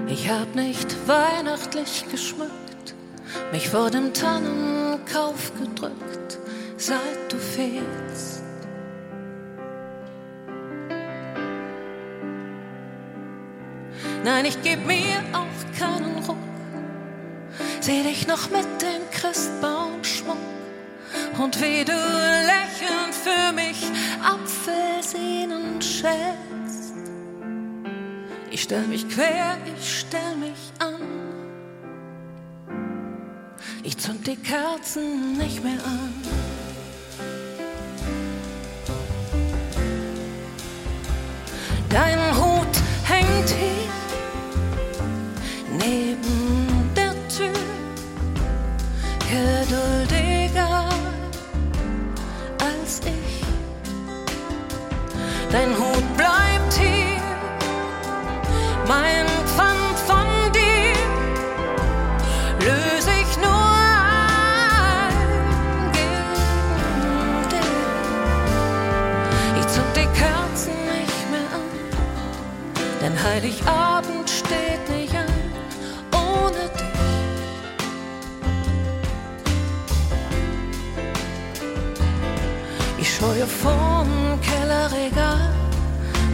Ich 0.06 0.30
hab 0.30 0.54
nicht 0.54 0.96
weihnachtlich 1.08 2.04
geschmückt, 2.08 2.94
mich 3.50 3.68
vor 3.68 3.90
dem 3.90 4.14
Tannenkauf 4.14 5.50
gedrückt, 5.58 6.38
seit 6.76 7.32
du 7.32 7.36
fehlst. 7.36 8.44
Nein, 14.22 14.44
ich 14.44 14.62
geb 14.62 14.86
mir 14.86 15.18
auch. 15.32 15.40
Seh 17.90 18.04
dich 18.04 18.24
noch 18.28 18.48
mit 18.50 18.68
dem 18.80 19.02
Christbaumschmuck 19.10 20.36
und 21.42 21.60
wie 21.60 21.84
du 21.84 21.92
lächelnd 21.92 23.12
für 23.12 23.52
mich 23.52 23.82
Apfelsinen 24.22 25.82
schälst. 25.82 26.94
Ich 28.48 28.62
stell 28.62 28.86
mich 28.86 29.08
quer, 29.08 29.56
ich 29.76 29.98
stell 30.02 30.36
mich 30.36 30.70
an. 30.78 31.00
Ich 33.82 33.98
zünd 33.98 34.24
die 34.24 34.36
Kerzen 34.36 35.36
nicht 35.36 35.64
mehr 35.64 35.84
an. 35.84 36.14
Dein 41.88 42.36
Hut 42.36 42.49
Dein 55.52 55.76
Hut 55.76 56.16
bleibt 56.16 56.72
hier, 56.74 57.20
mein 58.86 59.26
Pfand 59.46 59.98
von 60.06 60.26
dir 60.52 60.94
löse 62.60 63.10
ich 63.20 63.36
nur 63.36 63.72
ein 64.30 65.12
gegen 65.92 67.48
dich. 67.50 67.72
Ich 69.58 69.66
zünd 69.66 69.96
die 69.96 70.08
Kerzen 70.16 70.76
nicht 70.86 71.20
mehr 71.32 71.48
an, 71.52 71.68
denn 73.02 73.14
Heiligabend 73.24 73.89
scheue 83.20 83.46
vorm 83.46 84.40
Kellerregal, 84.40 85.52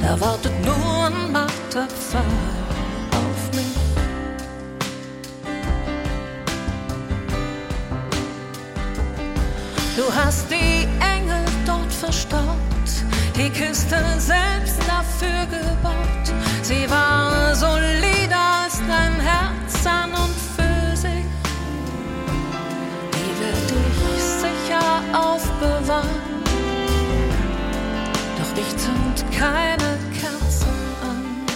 da 0.01 0.20
wartet 0.20 0.53
nur 0.64 1.07
ein 1.07 1.32
Marterpfahl 1.32 2.22
auf 3.11 3.43
mich. 3.57 3.76
Du 9.97 10.05
hast 10.14 10.47
die 10.49 10.87
Engel 11.14 11.45
dort 11.66 11.93
verstaut, 11.93 12.93
die 13.37 13.51
Kiste 13.51 13.99
selbst 14.18 14.78
dafür 14.87 15.43
gebaut. 15.51 16.26
Sie 16.62 16.89
war 16.89 17.53
solider 17.55 18.45
als 18.62 18.78
dein 18.87 19.20
Herz 19.20 19.87
an 19.87 20.11
und 20.11 20.37
für 20.57 20.97
sich. 20.97 21.26
Die 23.12 23.32
wird 23.41 23.70
dich 23.70 24.22
sicher 24.45 24.87
aufbewahren. 25.12 26.36
Ich 28.59 28.77
zünd 28.79 29.25
keine 29.37 29.99
Kerzen 30.19 30.69
an. 31.03 31.47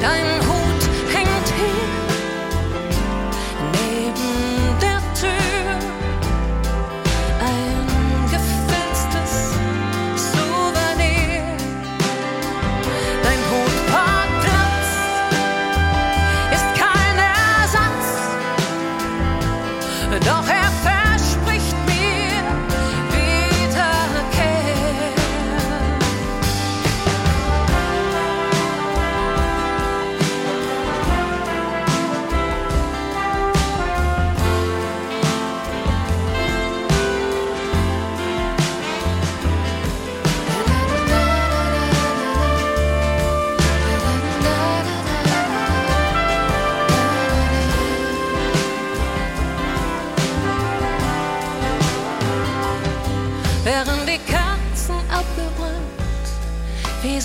Dein 0.00 0.45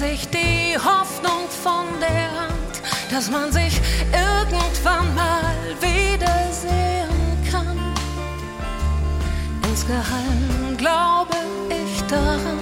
sich 0.02 0.28
die 0.30 0.76
Hoffnung 0.78 1.48
von 1.64 1.86
der 2.00 2.28
Hand, 2.42 2.76
dass 3.12 3.30
man 3.30 3.52
sich 3.52 3.80
irgendwann 4.12 5.14
mal 5.14 5.56
wiedersehen 5.80 7.22
kann. 7.52 7.78
Insgeheim 9.70 10.76
glaube 10.76 11.38
ich 11.70 12.02
daran, 12.08 12.62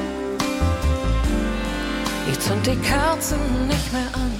ich 2.30 2.38
zünd 2.42 2.68
die 2.68 2.76
Kerzen 2.76 3.40
nicht 3.68 3.94
mehr 3.94 4.12
an. 4.14 4.34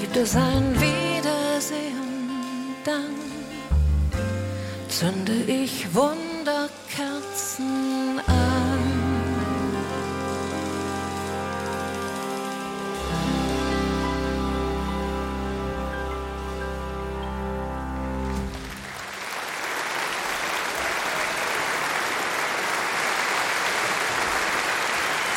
Gibt 0.00 0.16
es 0.16 0.36
ein 0.36 0.72
Wiedersehen, 0.80 2.06
dann 2.84 3.16
zünde 4.88 5.34
ich 5.48 5.92
Wunderkerzen 5.92 6.15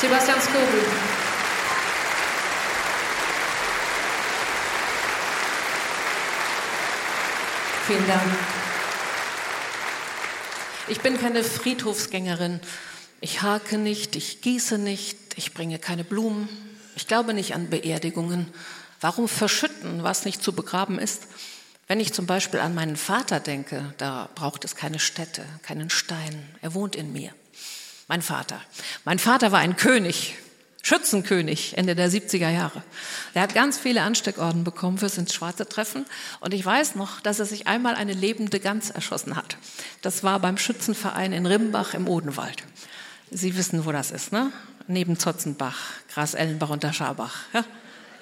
Sebastian 0.01 0.39
Skobel. 0.41 0.81
Vielen 7.85 8.07
Dank. 8.07 8.21
Ich 10.87 11.01
bin 11.01 11.19
keine 11.19 11.43
Friedhofsgängerin. 11.43 12.61
Ich 13.19 13.41
hake 13.41 13.77
nicht, 13.77 14.15
ich 14.15 14.39
gieße 14.39 14.77
nicht, 14.77 15.17
ich 15.35 15.53
bringe 15.53 15.79
keine 15.79 16.05
Blumen. 16.05 16.47
Ich 16.95 17.07
glaube 17.07 17.33
nicht 17.33 17.53
an 17.53 17.69
Beerdigungen. 17.69 18.53
Warum 19.01 19.27
verschütten, 19.27 20.03
was 20.03 20.23
nicht 20.23 20.41
zu 20.41 20.53
begraben 20.53 20.97
ist? 20.97 21.23
Wenn 21.87 21.99
ich 21.99 22.13
zum 22.13 22.25
Beispiel 22.25 22.61
an 22.61 22.73
meinen 22.73 22.95
Vater 22.95 23.41
denke, 23.41 23.93
da 23.97 24.29
braucht 24.33 24.63
es 24.63 24.77
keine 24.77 24.99
Stätte, 24.99 25.43
keinen 25.61 25.89
Stein. 25.89 26.47
Er 26.61 26.73
wohnt 26.73 26.95
in 26.95 27.11
mir. 27.11 27.33
Mein 28.09 28.23
Vater. 28.23 28.59
Mein 29.05 29.19
Vater 29.19 29.51
war 29.51 29.59
ein 29.59 29.75
König, 29.75 30.35
Schützenkönig 30.81 31.77
Ende 31.77 31.93
der 31.93 32.09
70er 32.09 32.49
Jahre. 32.49 32.81
Er 33.35 33.43
hat 33.43 33.53
ganz 33.53 33.77
viele 33.77 34.01
Ansteckorden 34.01 34.63
bekommen 34.63 34.97
fürs 34.97 35.19
ins 35.19 35.31
Schwarze 35.31 35.69
Treffen. 35.69 36.07
Und 36.39 36.55
ich 36.55 36.65
weiß 36.65 36.95
noch, 36.95 37.21
dass 37.21 37.37
er 37.37 37.45
sich 37.45 37.67
einmal 37.67 37.93
eine 37.93 38.13
lebende 38.13 38.59
Gans 38.59 38.89
erschossen 38.89 39.35
hat. 39.35 39.57
Das 40.01 40.23
war 40.23 40.39
beim 40.39 40.57
Schützenverein 40.57 41.33
in 41.33 41.45
Rimbach 41.45 41.93
im 41.93 42.07
Odenwald. 42.07 42.63
Sie 43.29 43.55
wissen, 43.55 43.85
wo 43.85 43.91
das 43.91 44.09
ist, 44.09 44.31
ne? 44.31 44.51
Neben 44.87 45.19
Zotzenbach, 45.19 45.77
Gras-Ellenbach 46.11 46.71
und 46.71 46.81
der 46.81 46.93
Scharbach. 46.93 47.35
Ja? 47.53 47.63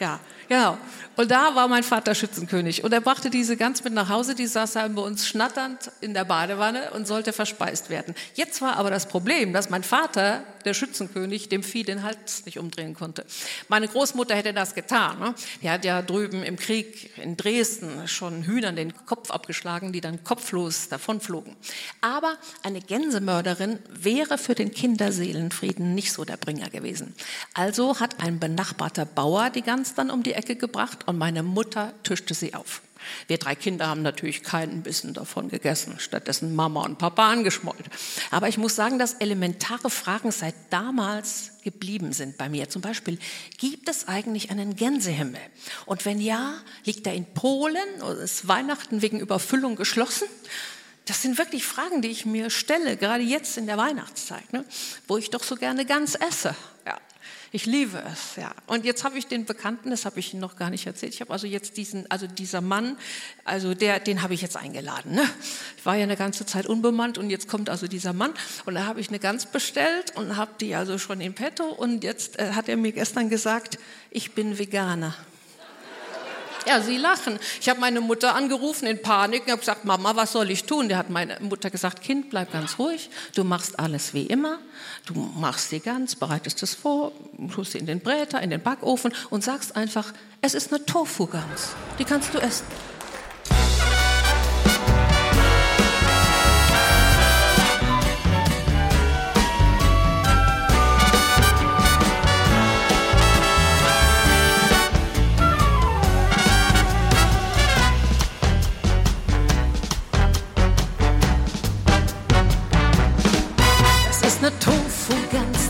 ja, 0.01 0.19
genau. 0.47 0.77
Und 1.17 1.31
da 1.31 1.55
war 1.55 1.67
mein 1.67 1.81
Vater 1.81 2.13
Schützenkönig. 2.13 2.83
Und 2.83 2.93
er 2.93 3.01
brachte 3.01 3.31
diese 3.31 3.57
Gans 3.57 3.83
mit 3.83 3.91
nach 3.91 4.09
Hause, 4.09 4.35
die 4.35 4.45
saß 4.45 4.73
dann 4.73 4.93
bei 4.93 5.01
uns 5.01 5.27
schnatternd 5.27 5.91
in 5.99 6.13
der 6.13 6.25
Badewanne 6.25 6.91
und 6.91 7.07
sollte 7.07 7.33
verspeist 7.33 7.89
werden. 7.89 8.13
Jetzt 8.35 8.61
war 8.61 8.77
aber 8.77 8.91
das 8.91 9.07
Problem, 9.07 9.51
dass 9.51 9.71
mein 9.71 9.81
Vater, 9.81 10.43
der 10.63 10.75
Schützenkönig, 10.75 11.49
dem 11.49 11.63
Vieh 11.63 11.83
den 11.83 12.03
Hals 12.03 12.45
nicht 12.45 12.59
umdrehen 12.59 12.93
konnte. 12.93 13.25
Meine 13.67 13.87
Großmutter 13.87 14.35
hätte 14.35 14.53
das 14.53 14.75
getan. 14.75 15.17
Ne? 15.17 15.33
Die 15.63 15.69
hat 15.71 15.85
ja 15.85 16.03
drüben 16.03 16.43
im 16.43 16.55
Krieg 16.55 17.09
in 17.17 17.35
Dresden 17.35 18.07
schon 18.07 18.43
Hühnern 18.43 18.75
den 18.75 18.93
Kopf 19.07 19.31
abgeschlagen, 19.31 19.93
die 19.93 20.01
dann 20.01 20.23
kopflos 20.23 20.87
davonflogen. 20.89 21.55
Aber 22.01 22.37
eine 22.61 22.79
Gänsemörderin 22.79 23.79
wäre 23.89 24.37
für 24.37 24.53
den 24.53 24.71
Kinderseelenfrieden 24.71 25.95
nicht 25.95 26.13
so 26.13 26.25
der 26.25 26.37
Bringer 26.37 26.69
gewesen. 26.69 27.15
Also 27.55 27.99
hat 27.99 28.19
ein 28.19 28.39
benachbarter 28.39 29.05
Bauer 29.05 29.49
die 29.49 29.63
Gans 29.63 29.95
dann 29.95 30.11
um 30.11 30.21
die 30.21 30.36
Ecke 30.37 30.55
gebracht 30.55 31.07
und 31.07 31.17
meine 31.17 31.43
Mutter 31.43 31.93
tischte 32.03 32.33
sie 32.33 32.53
auf. 32.53 32.81
Wir 33.27 33.37
drei 33.37 33.55
Kinder 33.55 33.87
haben 33.87 34.01
natürlich 34.01 34.43
keinen 34.43 34.83
Bissen 34.83 35.13
davon 35.13 35.49
gegessen, 35.49 35.95
stattdessen 35.99 36.55
Mama 36.55 36.83
und 36.83 36.97
Papa 36.97 37.29
angeschmollt. 37.29 37.85
Aber 38.31 38.47
ich 38.47 38.57
muss 38.57 38.75
sagen, 38.75 38.99
dass 38.99 39.13
elementare 39.15 39.89
Fragen 39.89 40.31
seit 40.31 40.55
damals 40.69 41.51
geblieben 41.63 42.13
sind 42.13 42.37
bei 42.37 42.49
mir. 42.49 42.69
Zum 42.69 42.81
Beispiel, 42.81 43.19
gibt 43.57 43.89
es 43.89 44.07
eigentlich 44.07 44.51
einen 44.51 44.75
Gänsehimmel? 44.75 45.41
Und 45.85 46.05
wenn 46.05 46.19
ja, 46.19 46.55
liegt 46.85 47.07
er 47.07 47.13
in 47.13 47.25
Polen 47.25 48.01
oder 48.01 48.19
ist 48.19 48.47
Weihnachten 48.47 49.01
wegen 49.01 49.19
Überfüllung 49.19 49.75
geschlossen? 49.75 50.27
Das 51.05 51.21
sind 51.21 51.37
wirklich 51.37 51.65
Fragen, 51.65 52.01
die 52.01 52.09
ich 52.09 52.25
mir 52.25 52.49
stelle, 52.49 52.97
gerade 52.97 53.23
jetzt 53.23 53.57
in 53.57 53.65
der 53.65 53.77
Weihnachtszeit, 53.77 54.51
ne, 54.51 54.65
wo 55.07 55.17
ich 55.17 55.29
doch 55.29 55.43
so 55.43 55.55
gerne 55.55 55.85
ganz 55.85 56.15
esse. 56.15 56.53
Ich 57.57 57.65
liebe 57.65 57.99
es, 58.13 58.35
ja. 58.35 58.51
Und 58.67 58.85
jetzt 58.85 59.03
habe 59.03 59.17
ich 59.17 59.25
den 59.25 59.45
Bekannten, 59.45 59.89
das 59.89 60.05
habe 60.05 60.19
ich 60.19 60.31
Ihnen 60.31 60.41
noch 60.41 60.57
gar 60.57 60.69
nicht 60.69 60.85
erzählt. 60.85 61.15
Ich 61.15 61.21
habe 61.21 61.33
also 61.33 61.47
jetzt 61.47 61.75
diesen, 61.75 62.05
also 62.11 62.27
dieser 62.27 62.61
Mann, 62.61 62.97
also 63.45 63.73
der, 63.73 63.99
den 63.99 64.21
habe 64.21 64.35
ich 64.35 64.43
jetzt 64.43 64.55
eingeladen. 64.55 65.15
Ne? 65.15 65.27
Ich 65.75 65.83
war 65.83 65.95
ja 65.95 66.03
eine 66.03 66.17
ganze 66.17 66.45
Zeit 66.45 66.67
unbemannt 66.67 67.17
und 67.17 67.31
jetzt 67.31 67.47
kommt 67.47 67.71
also 67.71 67.87
dieser 67.87 68.13
Mann 68.13 68.31
und 68.65 68.75
da 68.75 68.85
habe 68.85 68.99
ich 68.99 69.07
eine 69.07 69.17
Gans 69.17 69.47
bestellt 69.47 70.15
und 70.15 70.37
habe 70.37 70.51
die 70.61 70.75
also 70.75 70.99
schon 70.99 71.19
in 71.19 71.33
petto 71.33 71.63
und 71.63 72.03
jetzt 72.03 72.37
äh, 72.37 72.51
hat 72.51 72.69
er 72.69 72.77
mir 72.77 72.91
gestern 72.91 73.27
gesagt, 73.27 73.79
ich 74.11 74.33
bin 74.33 74.59
Veganer. 74.59 75.15
Ja, 76.67 76.81
sie 76.81 76.97
lachen. 76.97 77.39
Ich 77.61 77.69
habe 77.69 77.79
meine 77.79 78.01
Mutter 78.01 78.35
angerufen 78.35 78.87
in 78.87 79.01
Panik 79.01 79.43
und 79.45 79.51
habe 79.51 79.59
gesagt, 79.61 79.85
Mama, 79.85 80.17
was 80.17 80.33
soll 80.33 80.51
ich 80.51 80.65
tun? 80.65 80.89
Der 80.89 80.97
hat 80.97 81.09
meine 81.09 81.39
Mutter 81.39 81.69
gesagt, 81.69 82.01
Kind, 82.01 82.29
bleib 82.29 82.51
ganz 82.51 82.77
ruhig. 82.77 83.09
Du 83.35 83.45
machst 83.45 83.79
alles 83.79 84.13
wie 84.13 84.23
immer. 84.23 84.59
Du 85.05 85.13
machst 85.13 85.69
sie 85.69 85.79
ganz, 85.79 86.15
bereitest 86.15 86.61
es 86.63 86.75
vor, 86.75 87.13
tust 87.55 87.71
sie 87.71 87.77
in 87.77 87.85
den 87.85 88.01
Bräter, 88.01 88.41
in 88.41 88.49
den 88.49 88.61
Backofen 88.61 89.13
und 89.29 89.45
sagst 89.45 89.77
einfach, 89.77 90.11
es 90.41 90.55
ist 90.55 90.73
eine 90.73 90.85
Tofu-Gans. 90.85 91.69
Die 91.99 92.03
kannst 92.03 92.33
du 92.33 92.39
essen. 92.39 92.65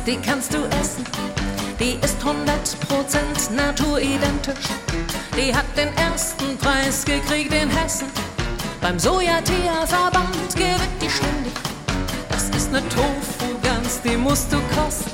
Die 0.08 0.16
kannst 0.16 0.54
du 0.54 0.60
essen. 0.80 1.04
Die 1.80 2.00
ist 2.02 2.18
100% 2.24 3.54
naturidentisch. 3.54 4.70
Die 5.36 5.54
hat 5.54 5.66
den 5.76 5.96
ersten 5.98 6.58
Preis 6.58 7.04
gekriegt 7.04 7.54
in 7.54 7.70
Hessen. 7.70 8.08
Beim 8.82 8.98
Sojatea-Verband 8.98 10.56
gewinnt 10.56 11.02
die 11.02 11.10
ständig. 11.10 11.54
Das 12.30 12.50
ist 12.50 12.70
eine 12.70 12.82
Tofu-Gans, 12.88 14.02
die 14.02 14.16
musst 14.16 14.52
du 14.52 14.58
kosten. 14.76 15.12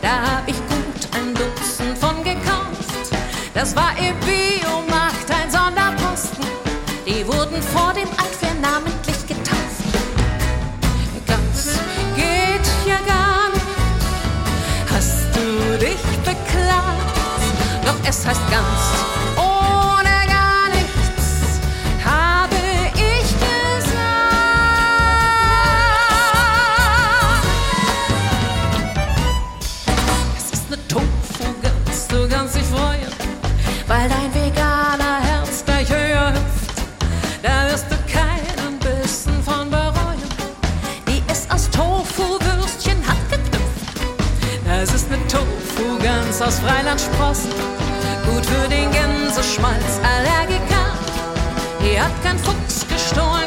Da 0.00 0.36
hab 0.36 0.48
ich 0.48 0.56
gut 0.56 1.08
ein 1.16 1.34
Dutzend 1.34 1.98
von 1.98 2.22
gekauft. 2.22 3.10
Das 3.52 3.74
war 3.74 3.92
im 3.98 4.14
Biomarkt 4.20 5.28
ein 5.28 5.50
Sonderposten. 5.50 6.46
Die 7.04 7.26
wurden 7.26 7.60
vor 7.60 7.92
dem 7.94 8.08
Altwehr 8.10 8.54
es 18.10 18.26
heißt 18.26 18.40
ganz 18.50 18.80
ohne 19.36 20.26
gar 20.26 20.68
nichts, 20.74 21.60
habe 22.04 22.56
ich 22.96 23.22
gesagt. 23.22 23.94
Es 30.36 30.52
ist 30.52 30.64
eine 30.66 30.88
Tofu-Gans, 30.88 32.08
du 32.08 32.28
kannst 32.28 32.56
dich 32.56 32.64
freuen, 32.64 33.12
weil 33.86 34.08
dein 34.08 34.34
veganer 34.34 35.20
Herz 35.22 35.64
gleich 35.64 35.88
höher 35.88 36.32
hüpft. 36.32 36.82
Da 37.44 37.70
wirst 37.70 37.86
du 37.90 37.96
keinen 38.12 38.76
Bissen 38.80 39.40
von 39.44 39.70
bereuen. 39.70 40.20
Die 41.06 41.22
ist 41.30 41.48
aus 41.52 41.70
Tofu-Würstchen 41.70 42.98
handgeknüpft. 43.06 44.00
Das 44.66 44.92
ist 44.92 45.06
eine 45.12 45.24
Tofu-Gans 45.28 46.42
aus 46.42 46.58
Freilandsprossen. 46.58 47.79
Gut 48.40 48.48
für 48.48 48.68
den 48.70 48.90
Gänseschmalz, 48.90 50.00
Allergiker. 50.02 50.94
Die 51.82 52.00
hat 52.00 52.10
kein 52.22 52.38
Fuchs 52.38 52.86
gestohlen, 52.88 53.39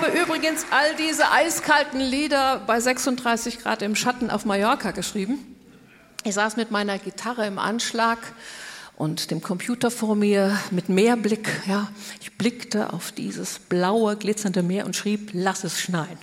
habe 0.00 0.16
übrigens 0.16 0.64
all 0.70 0.94
diese 0.94 1.30
eiskalten 1.32 1.98
Lieder 1.98 2.60
bei 2.66 2.78
36 2.78 3.58
Grad 3.60 3.82
im 3.82 3.96
Schatten 3.96 4.30
auf 4.30 4.44
Mallorca 4.44 4.92
geschrieben. 4.92 5.38
Ich 6.24 6.34
saß 6.34 6.56
mit 6.56 6.70
meiner 6.70 6.98
Gitarre 6.98 7.46
im 7.46 7.58
Anschlag 7.58 8.18
und 8.96 9.32
dem 9.32 9.40
Computer 9.40 9.90
vor 9.90 10.14
mir 10.14 10.56
mit 10.70 10.88
Meerblick. 10.88 11.48
Ja, 11.66 11.88
ich 12.20 12.36
blickte 12.38 12.92
auf 12.92 13.10
dieses 13.10 13.58
blaue, 13.58 14.16
glitzernde 14.16 14.62
Meer 14.62 14.86
und 14.86 14.94
schrieb, 14.94 15.30
lass 15.32 15.64
es 15.64 15.80
schneien. 15.80 16.18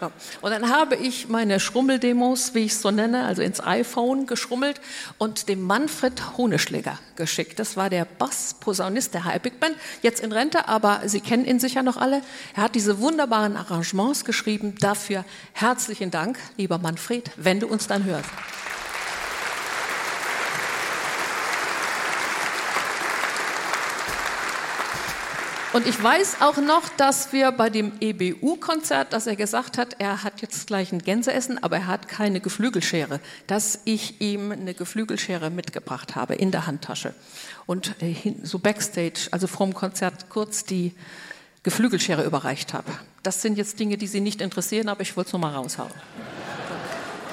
Ja. 0.00 0.10
Und 0.40 0.50
dann 0.50 0.70
habe 0.70 0.96
ich 0.96 1.28
meine 1.28 1.60
Schrummeldemos, 1.60 2.54
wie 2.54 2.60
ich 2.60 2.72
es 2.72 2.80
so 2.80 2.90
nenne, 2.90 3.26
also 3.26 3.42
ins 3.42 3.60
iPhone 3.60 4.26
geschrummelt 4.26 4.80
und 5.18 5.48
dem 5.48 5.62
Manfred 5.62 6.38
Honeschläger 6.38 6.98
geschickt. 7.16 7.58
Das 7.58 7.76
war 7.76 7.90
der 7.90 8.06
Bass-Posaunist 8.06 9.12
der 9.12 9.24
High 9.24 9.42
Big 9.42 9.60
Band, 9.60 9.76
jetzt 10.02 10.20
in 10.20 10.32
Rente, 10.32 10.68
aber 10.68 11.02
Sie 11.04 11.20
kennen 11.20 11.44
ihn 11.44 11.60
sicher 11.60 11.82
noch 11.82 11.98
alle. 11.98 12.22
Er 12.56 12.62
hat 12.62 12.74
diese 12.74 13.00
wunderbaren 13.00 13.56
Arrangements 13.56 14.24
geschrieben. 14.24 14.74
Dafür 14.80 15.24
herzlichen 15.52 16.10
Dank, 16.10 16.38
lieber 16.56 16.78
Manfred, 16.78 17.30
wenn 17.36 17.60
du 17.60 17.66
uns 17.66 17.86
dann 17.86 18.04
hörst. 18.04 18.30
Und 25.72 25.86
ich 25.86 26.02
weiß 26.02 26.38
auch 26.40 26.56
noch, 26.56 26.88
dass 26.88 27.32
wir 27.32 27.52
bei 27.52 27.70
dem 27.70 27.92
EBU-Konzert, 28.00 29.12
dass 29.12 29.28
er 29.28 29.36
gesagt 29.36 29.78
hat, 29.78 29.94
er 30.00 30.24
hat 30.24 30.42
jetzt 30.42 30.66
gleich 30.66 30.90
ein 30.90 30.98
Gänseessen, 30.98 31.62
aber 31.62 31.76
er 31.76 31.86
hat 31.86 32.08
keine 32.08 32.40
Geflügelschere, 32.40 33.20
dass 33.46 33.78
ich 33.84 34.20
ihm 34.20 34.50
eine 34.50 34.74
Geflügelschere 34.74 35.48
mitgebracht 35.50 36.16
habe 36.16 36.34
in 36.34 36.50
der 36.50 36.66
Handtasche. 36.66 37.14
Und 37.66 37.94
äh, 38.02 38.16
so 38.42 38.58
backstage, 38.58 39.28
also 39.30 39.46
vorm 39.46 39.72
Konzert, 39.72 40.28
kurz 40.28 40.64
die 40.64 40.92
Geflügelschere 41.62 42.24
überreicht 42.24 42.74
habe. 42.74 42.90
Das 43.22 43.40
sind 43.40 43.56
jetzt 43.56 43.78
Dinge, 43.78 43.96
die 43.96 44.08
Sie 44.08 44.20
nicht 44.20 44.40
interessieren, 44.40 44.88
aber 44.88 45.02
ich 45.02 45.16
wollte 45.16 45.28
es 45.28 45.32
nur 45.34 45.40
mal 45.40 45.54
raushauen. 45.54 45.92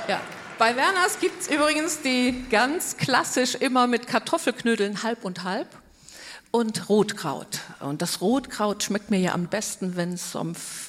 Ja. 0.07 0.21
Bei 0.59 0.75
Werners 0.75 1.19
gibt 1.19 1.41
es 1.41 1.47
übrigens 1.47 2.01
die 2.01 2.45
ganz 2.51 2.97
klassisch 2.97 3.55
immer 3.55 3.87
mit 3.87 4.07
Kartoffelknödeln 4.07 5.01
halb 5.01 5.23
und 5.23 5.43
halb 5.43 5.67
und 6.51 6.89
Rotkraut. 6.89 7.61
Und 7.79 8.01
das 8.01 8.21
Rotkraut 8.21 8.83
schmeckt 8.83 9.11
mir 9.11 9.19
ja 9.19 9.33
am 9.33 9.47
besten, 9.47 9.95
wenn 9.95 10.13
es 10.13 10.35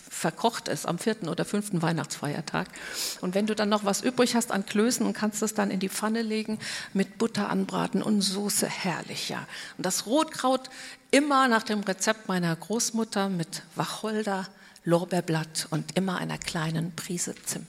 verkocht 0.09 0.69
ist, 0.69 0.87
am 0.87 0.99
vierten 0.99 1.29
oder 1.29 1.45
fünften 1.45 1.81
Weihnachtsfeiertag. 1.83 2.69
Und 3.21 3.35
wenn 3.35 3.47
du 3.47 3.55
dann 3.55 3.69
noch 3.69 3.85
was 3.85 4.03
übrig 4.03 4.35
hast 4.35 4.51
an 4.51 4.67
Klößen 4.67 5.07
und 5.07 5.13
kannst 5.13 5.43
es 5.43 5.55
dann 5.55 5.71
in 5.71 5.81
die 5.81 5.89
Pfanne 5.89 6.23
legen, 6.23 6.59
mit 6.93 7.19
Butter 7.19 7.49
anbraten 7.51 8.03
und 8.03 8.21
Soße, 8.21 8.67
herrlich, 8.67 9.29
ja. 9.29 9.47
Und 9.77 9.87
das 9.87 10.07
Rotkraut 10.07 10.71
immer 11.11 11.49
nach 11.49 11.63
dem 11.63 11.81
Rezept 11.81 12.29
meiner 12.29 12.55
Großmutter 12.55 13.29
mit 13.29 13.63
Wacholder, 13.77 14.47
Lorbeerblatt 14.85 15.69
und 15.71 15.97
immer 15.97 16.19
einer 16.19 16.39
kleinen 16.39 16.95
Prise 16.95 17.35
Zimt. 17.45 17.67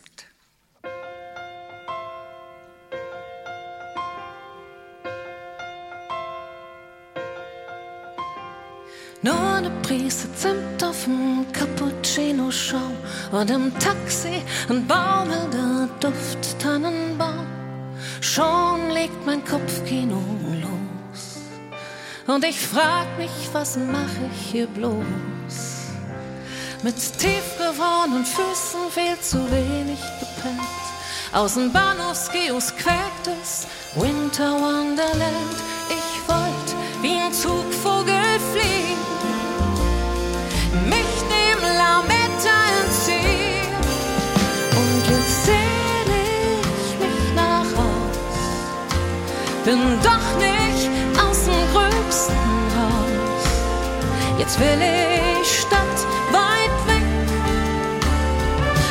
Nur 9.22 9.38
eine 9.38 9.70
Prise 9.82 10.34
Zimt 10.34 10.82
auf 10.82 11.04
dem 11.04 11.46
Cappuccino-Schaum 11.52 12.96
und 13.34 13.52
im 13.52 13.78
Taxi 13.78 14.42
ein 14.70 14.88
baumelnder 14.88 15.90
Duft 16.00 16.58
Tannenbaum. 16.58 17.46
Schon 18.22 18.92
legt 18.92 19.26
mein 19.26 19.44
Kopfkino 19.44 20.24
los 20.62 21.42
und 22.28 22.46
ich 22.46 22.62
frag 22.62 23.08
mich, 23.18 23.50
was 23.52 23.76
mache 23.76 24.30
ich 24.34 24.52
hier 24.52 24.68
bloß? 24.68 25.04
Mit 26.82 26.96
tiefgefrorenen 26.96 28.24
Füßen 28.24 28.90
viel 28.90 29.20
zu 29.20 29.40
wenig 29.52 30.00
gepennt. 30.22 30.62
Aus 31.34 31.56
dem 31.56 31.74
Bahnhofskios 31.74 32.74
quäkt 32.78 33.28
es 33.44 33.68
Winter 33.96 34.54
Wonderland. 34.54 35.58
Ich 35.90 36.30
wollt 36.30 36.76
wie 37.02 37.20
ein 37.20 37.34
Zugvogel 37.34 37.70
fliegen 37.70 37.89
bin 49.70 50.00
doch 50.02 50.30
nicht 50.40 50.90
aus 51.24 51.46
dem 51.46 51.64
Gröbsten 51.72 52.36
raus. 52.76 53.46
Jetzt 54.40 54.60
will 54.60 54.82
ich 54.82 55.60
Stadt 55.62 56.00
weit 56.32 56.78
weg, 56.88 57.08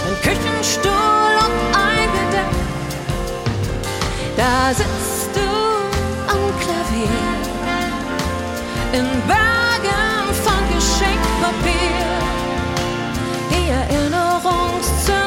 ein 0.07 0.17
Küchenstuhl 0.23 1.33
und 1.47 1.59
ein 1.89 2.09
Gedeck. 2.17 2.55
Da 4.37 4.53
sitzt 4.73 5.31
du 5.35 5.51
am 6.33 6.43
Klavier 6.63 7.25
in 8.93 9.09
Bergen 9.27 10.27
von 10.45 10.63
Geschenkpapier. 10.75 12.07
Die 13.51 13.69
Erinnerungszündschnur 13.81 15.18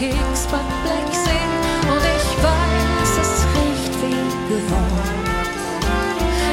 mit 0.00 0.10
nem 0.10 0.18
Keksbackblech 0.18 1.12
seh 1.12 1.46
und 1.90 2.02
ich 2.02 2.42
weiß, 2.42 3.18
es 3.20 3.32
riecht 3.54 3.94
wie 4.02 4.22
gewohnt 4.48 5.18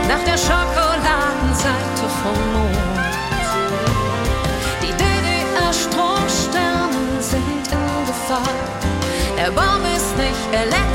nach 0.08 0.24
der 0.24 0.38
Schokoladenseite 0.38 2.08
vom 2.22 2.40
Mond. 2.54 2.78
Die 4.82 4.94
DDR-Stromsterne 4.94 7.20
sind 7.20 7.68
in 7.72 8.06
Gefahr. 8.06 8.58
Der 9.38 9.52
Baum 9.52 9.84
ist 9.96 10.18
nicht 10.18 10.54
elektrisch, 10.54 10.95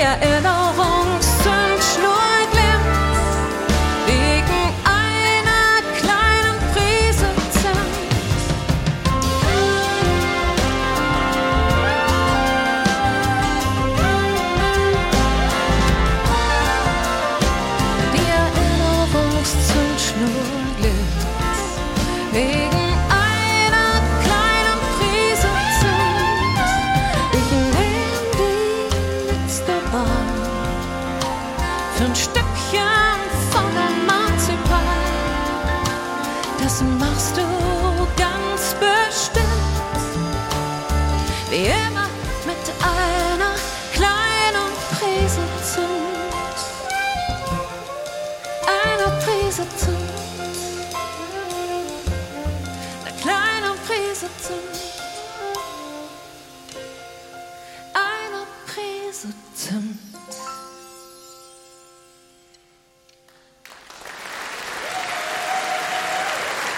Die 0.00 0.06
Erinnerungszündschnur 0.06 0.69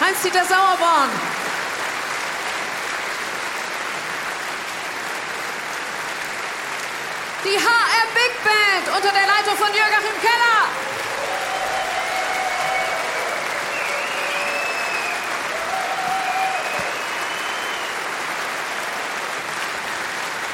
Heinz-Dieter 0.00 0.44
Sauerborn. 0.44 1.10
Die 7.44 7.56
HR 7.56 8.06
Big 8.14 8.32
Band 8.44 8.96
unter 8.96 9.12
der 9.12 9.26
Leitung 9.26 9.56
von 9.56 9.68
Jürgen 9.68 10.20
Keller. 10.20 10.91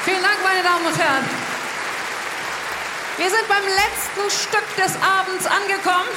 Vielen 0.09 0.23
Dank, 0.23 0.39
meine 0.43 0.63
Damen 0.63 0.87
und 0.87 0.99
Herren. 0.99 1.25
Wir 3.19 3.29
sind 3.29 3.47
beim 3.47 3.63
letzten 3.63 4.49
Stück 4.49 4.65
des 4.79 4.97
Abends 5.03 5.45
angekommen. 5.47 6.09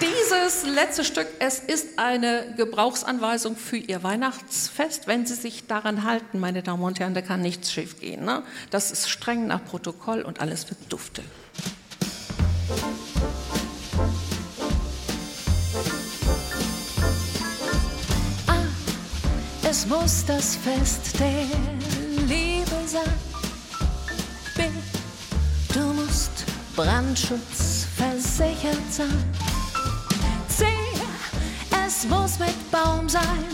Dieses 0.00 0.64
letzte 0.64 1.04
Stück, 1.04 1.28
es 1.38 1.60
ist 1.60 2.00
eine 2.00 2.54
Gebrauchsanweisung 2.56 3.54
für 3.54 3.76
Ihr 3.76 4.02
Weihnachtsfest. 4.02 5.06
Wenn 5.06 5.26
Sie 5.26 5.34
sich 5.34 5.68
daran 5.68 6.02
halten, 6.02 6.40
meine 6.40 6.64
Damen 6.64 6.82
und 6.82 6.98
Herren, 6.98 7.14
da 7.14 7.22
kann 7.22 7.40
nichts 7.40 7.70
schief 7.70 8.00
gehen. 8.00 8.24
Ne? 8.24 8.42
Das 8.70 8.90
ist 8.90 9.08
streng 9.08 9.46
nach 9.46 9.64
Protokoll 9.64 10.22
und 10.22 10.40
alles 10.40 10.68
wird 10.70 10.80
dufte. 10.92 11.22
A. 18.48 18.56
Es 19.62 19.86
muss 19.86 20.24
das 20.26 20.56
Fest 20.56 21.20
der 21.20 21.81
Liebe 22.92 23.04
sein. 23.04 23.12
B. 24.56 24.64
Du 25.72 25.80
musst 25.94 26.44
Brandschutz 26.76 27.86
versichert 27.96 28.90
sein. 28.90 29.24
C. 30.48 30.66
Es 31.86 32.04
muss 32.08 32.38
mit 32.38 32.70
Baum 32.70 33.08
sein. 33.08 33.46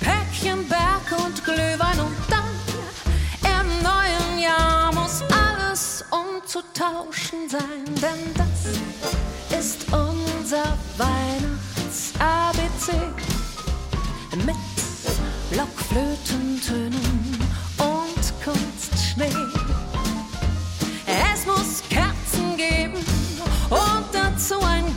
Päckchen, 0.00 0.66
Berg 0.68 1.12
und 1.24 1.44
Glühwein 1.44 2.00
und 2.00 2.16
dann 2.28 2.44
im 3.42 3.82
neuen 3.82 4.38
Jahr 4.40 4.92
muss 4.94 5.22
alles 5.30 6.04
umzutauschen 6.10 7.48
sein, 7.48 7.84
denn 7.86 8.34
das 8.34 8.66
ist 9.58 9.86
unser 9.92 10.78
Weihnachts-ABC 10.98 12.92
mit 14.44 14.56
Blockflötentönen 15.50 16.94
und 16.94 17.41
Kunstschnee. 19.12 19.32
Es 21.06 21.46
muss 21.46 21.82
Kerzen 21.88 22.56
geben 22.56 23.04
und 23.70 24.04
dazu 24.12 24.54
ein 24.60 24.94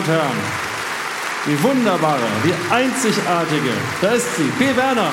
und 0.00 0.08
Herren, 0.08 0.38
die 1.46 1.62
wunderbare, 1.62 2.26
die 2.42 2.54
einzigartige, 2.72 3.72
da 4.00 4.12
ist 4.12 4.34
sie, 4.36 4.50
P. 4.58 4.74
Werner. 4.74 5.12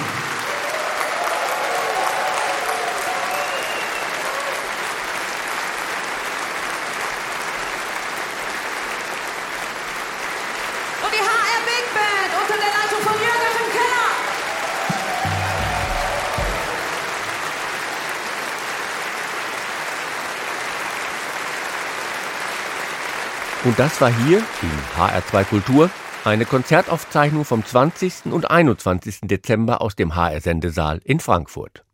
Das 23.78 24.02
war 24.02 24.12
hier 24.26 24.40
in 24.40 24.72
HR2 24.98 25.44
Kultur 25.44 25.92
eine 26.26 26.46
Konzertaufzeichnung 26.46 27.46
vom 27.46 27.64
20. 27.64 28.26
und 28.34 28.50
21. 28.50 29.20
Dezember 29.26 29.82
aus 29.82 29.96
dem 29.96 30.16
HR-Sendesaal 30.16 31.00
in 31.04 31.20
Frankfurt. 31.20 31.86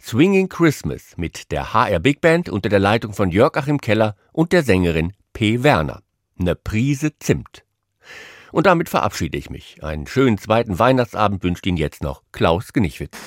Swinging 0.00 0.48
Christmas 0.48 1.18
mit 1.18 1.52
der 1.52 1.74
HR 1.74 1.98
Big 1.98 2.22
Band 2.22 2.48
unter 2.48 2.70
der 2.70 2.78
Leitung 2.78 3.12
von 3.12 3.30
Jörg 3.30 3.54
Achim 3.58 3.78
Keller 3.78 4.16
und 4.32 4.52
der 4.52 4.62
Sängerin 4.62 5.12
P. 5.34 5.62
Werner. 5.62 6.00
Ne 6.36 6.54
Prise 6.54 7.10
Zimt. 7.18 7.62
Und 8.50 8.64
damit 8.64 8.88
verabschiede 8.88 9.36
ich 9.36 9.50
mich. 9.50 9.84
Einen 9.84 10.06
schönen 10.06 10.38
zweiten 10.38 10.78
Weihnachtsabend 10.78 11.44
wünscht 11.44 11.66
Ihnen 11.66 11.76
jetzt 11.76 12.02
noch 12.02 12.22
Klaus 12.32 12.72
Genichwitz. 12.72 13.18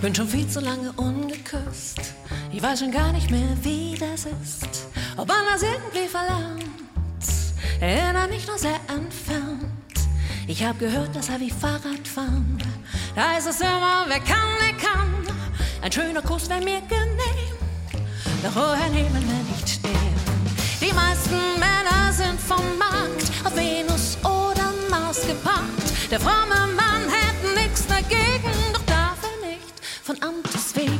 Bin 0.00 0.14
schon 0.14 0.28
viel 0.28 0.48
zu 0.48 0.60
lange 0.60 0.92
ungeküsst. 0.92 2.14
Ich 2.52 2.62
weiß 2.62 2.80
schon 2.80 2.90
gar 2.90 3.12
nicht 3.12 3.30
mehr, 3.30 3.56
wie 3.62 3.96
das 3.98 4.24
ist. 4.24 4.86
Ob 5.16 5.28
man 5.28 5.44
das 5.52 5.62
irgendwie 5.62 6.08
verlernt, 6.08 6.64
erinnert 7.80 8.30
mich 8.30 8.46
nur 8.46 8.58
sehr 8.58 8.80
entfernt. 8.88 9.70
Ich 10.46 10.64
hab 10.64 10.78
gehört, 10.78 11.14
das 11.14 11.26
sei 11.26 11.38
wie 11.38 11.50
Fahrradfahren. 11.50 12.58
Da 13.14 13.36
ist 13.36 13.46
es 13.46 13.60
immer, 13.60 14.04
wer 14.06 14.20
kann, 14.20 14.48
der 14.60 14.76
kann. 14.78 15.14
Ein 15.82 15.92
schöner 15.92 16.22
Kuss 16.22 16.48
wäre 16.48 16.60
mir 16.60 16.80
genehm. 16.82 17.56
Doch 18.42 18.54
woher 18.54 18.88
nehmen 18.88 19.12
wir 19.12 19.54
nicht 19.54 19.68
stehen? 19.68 19.90
Die 20.80 20.92
meisten 20.94 21.38
Männer 21.58 22.12
sind 22.12 22.40
vom 22.40 22.64
Markt 22.78 23.30
auf 23.44 23.54
Venus 23.54 24.16
oder 24.22 24.72
Mars 24.88 25.26
geparkt. 25.26 26.10
Der 26.10 26.20
fromme 26.20 26.72
Mann 26.74 27.02
hätte 27.08 27.60
nichts 27.60 27.86
dagegen, 27.86 28.79
von 30.10 30.28
Amtes 30.28 30.74
wegen. 30.74 30.98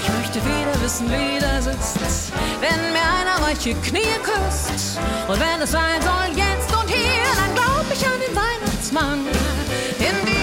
Ich 0.00 0.08
möchte 0.08 0.40
wieder 0.42 0.82
wissen, 0.82 1.06
wie 1.10 1.38
das 1.38 1.66
ist, 1.66 2.32
wenn 2.60 2.92
mir 2.92 3.02
einer 3.20 3.46
weiche 3.46 3.74
Knie 3.74 4.00
küsst. 4.22 4.98
Und 5.28 5.38
wenn 5.38 5.60
es 5.60 5.72
sein 5.72 6.00
soll, 6.00 6.34
jetzt 6.34 6.74
und 6.74 6.88
hier, 6.88 7.24
dann 7.36 7.54
glaub 7.54 7.84
ich 7.92 8.06
an 8.06 8.18
den 8.26 8.34
Weihnachtsmann 8.34 9.18
in 9.98 10.26
dir. 10.26 10.42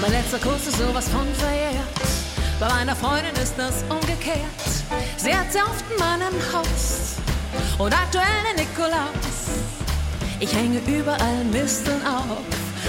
Mein 0.00 0.12
letzter 0.12 0.38
Kuss 0.38 0.66
ist 0.66 0.78
sowas 0.78 1.08
von 1.10 1.26
verjährt. 1.34 1.74
Bei 2.58 2.68
meiner 2.68 2.96
Freundin 2.96 3.34
ist 3.42 3.54
das 3.58 3.84
umgekehrt. 3.90 4.70
Sie 5.22 5.36
hat 5.36 5.52
sehr 5.52 5.66
oft 5.66 5.84
in 5.90 5.98
meinem 5.98 6.32
Haus 6.50 7.16
und 7.76 7.92
aktuell 7.92 8.24
Nikolaus. 8.56 9.60
Ich 10.38 10.50
hänge 10.54 10.80
überall 10.86 11.44
Misteln 11.52 12.00
auf, 12.06 12.38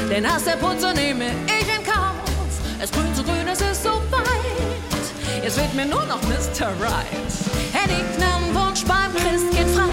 denn 0.10 0.26
aus 0.26 0.46
der 0.46 0.56
Putze 0.56 0.94
nehme 0.94 1.26
ich 1.48 1.68
in 1.68 1.84
Kauf. 1.84 2.16
Es 2.80 2.90
grün 2.90 3.14
so 3.14 3.24
grün, 3.24 3.46
es 3.52 3.60
ist 3.60 3.84
so 3.84 4.02
weit. 4.12 5.44
Jetzt 5.44 5.58
wird 5.58 5.74
mir 5.74 5.86
nur 5.86 6.06
noch 6.06 6.22
Mr. 6.22 6.68
Right. 6.80 7.32
Hätte 7.74 7.96
ich 8.00 8.18
nen 8.18 8.56
Wunsch 8.56 8.86
beim 8.86 9.14
Christkind 9.14 9.70
frei, 9.76 9.90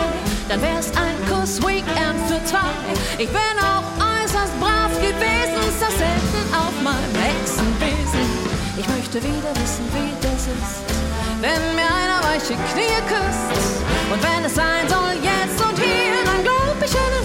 dann 0.48 0.62
wär's 0.62 0.92
ein 0.96 1.18
Kuss 1.28 1.60
Weekend 1.60 2.20
für 2.28 2.44
zwei. 2.44 2.70
Ich 3.18 3.28
bin 3.30 3.58
auch 3.58 3.82
äußerst 3.98 4.60
brav 4.60 4.94
gewesen, 5.00 5.58
das 5.80 5.98
selten 5.98 6.54
auf 6.54 6.74
meinem 6.84 7.14
Hexenbesen. 7.20 8.30
Ich 8.78 8.86
möchte 8.86 9.18
wieder 9.24 9.50
wissen, 9.56 9.84
wie 9.92 10.14
das 10.22 10.46
ist, 10.46 10.97
wenn 11.40 11.74
mir 11.76 11.86
einer 11.86 12.20
weiche 12.24 12.54
Knie 12.54 12.98
küsst. 13.06 13.82
Und 14.10 14.22
wenn 14.22 14.44
es 14.44 14.54
sein 14.54 14.88
soll, 14.88 15.14
jetzt 15.22 15.60
und 15.62 15.78
hier, 15.78 16.24
dann 16.24 16.42
glaub 16.42 16.76
ich 16.82 16.94
an 16.96 17.10
den 17.16 17.24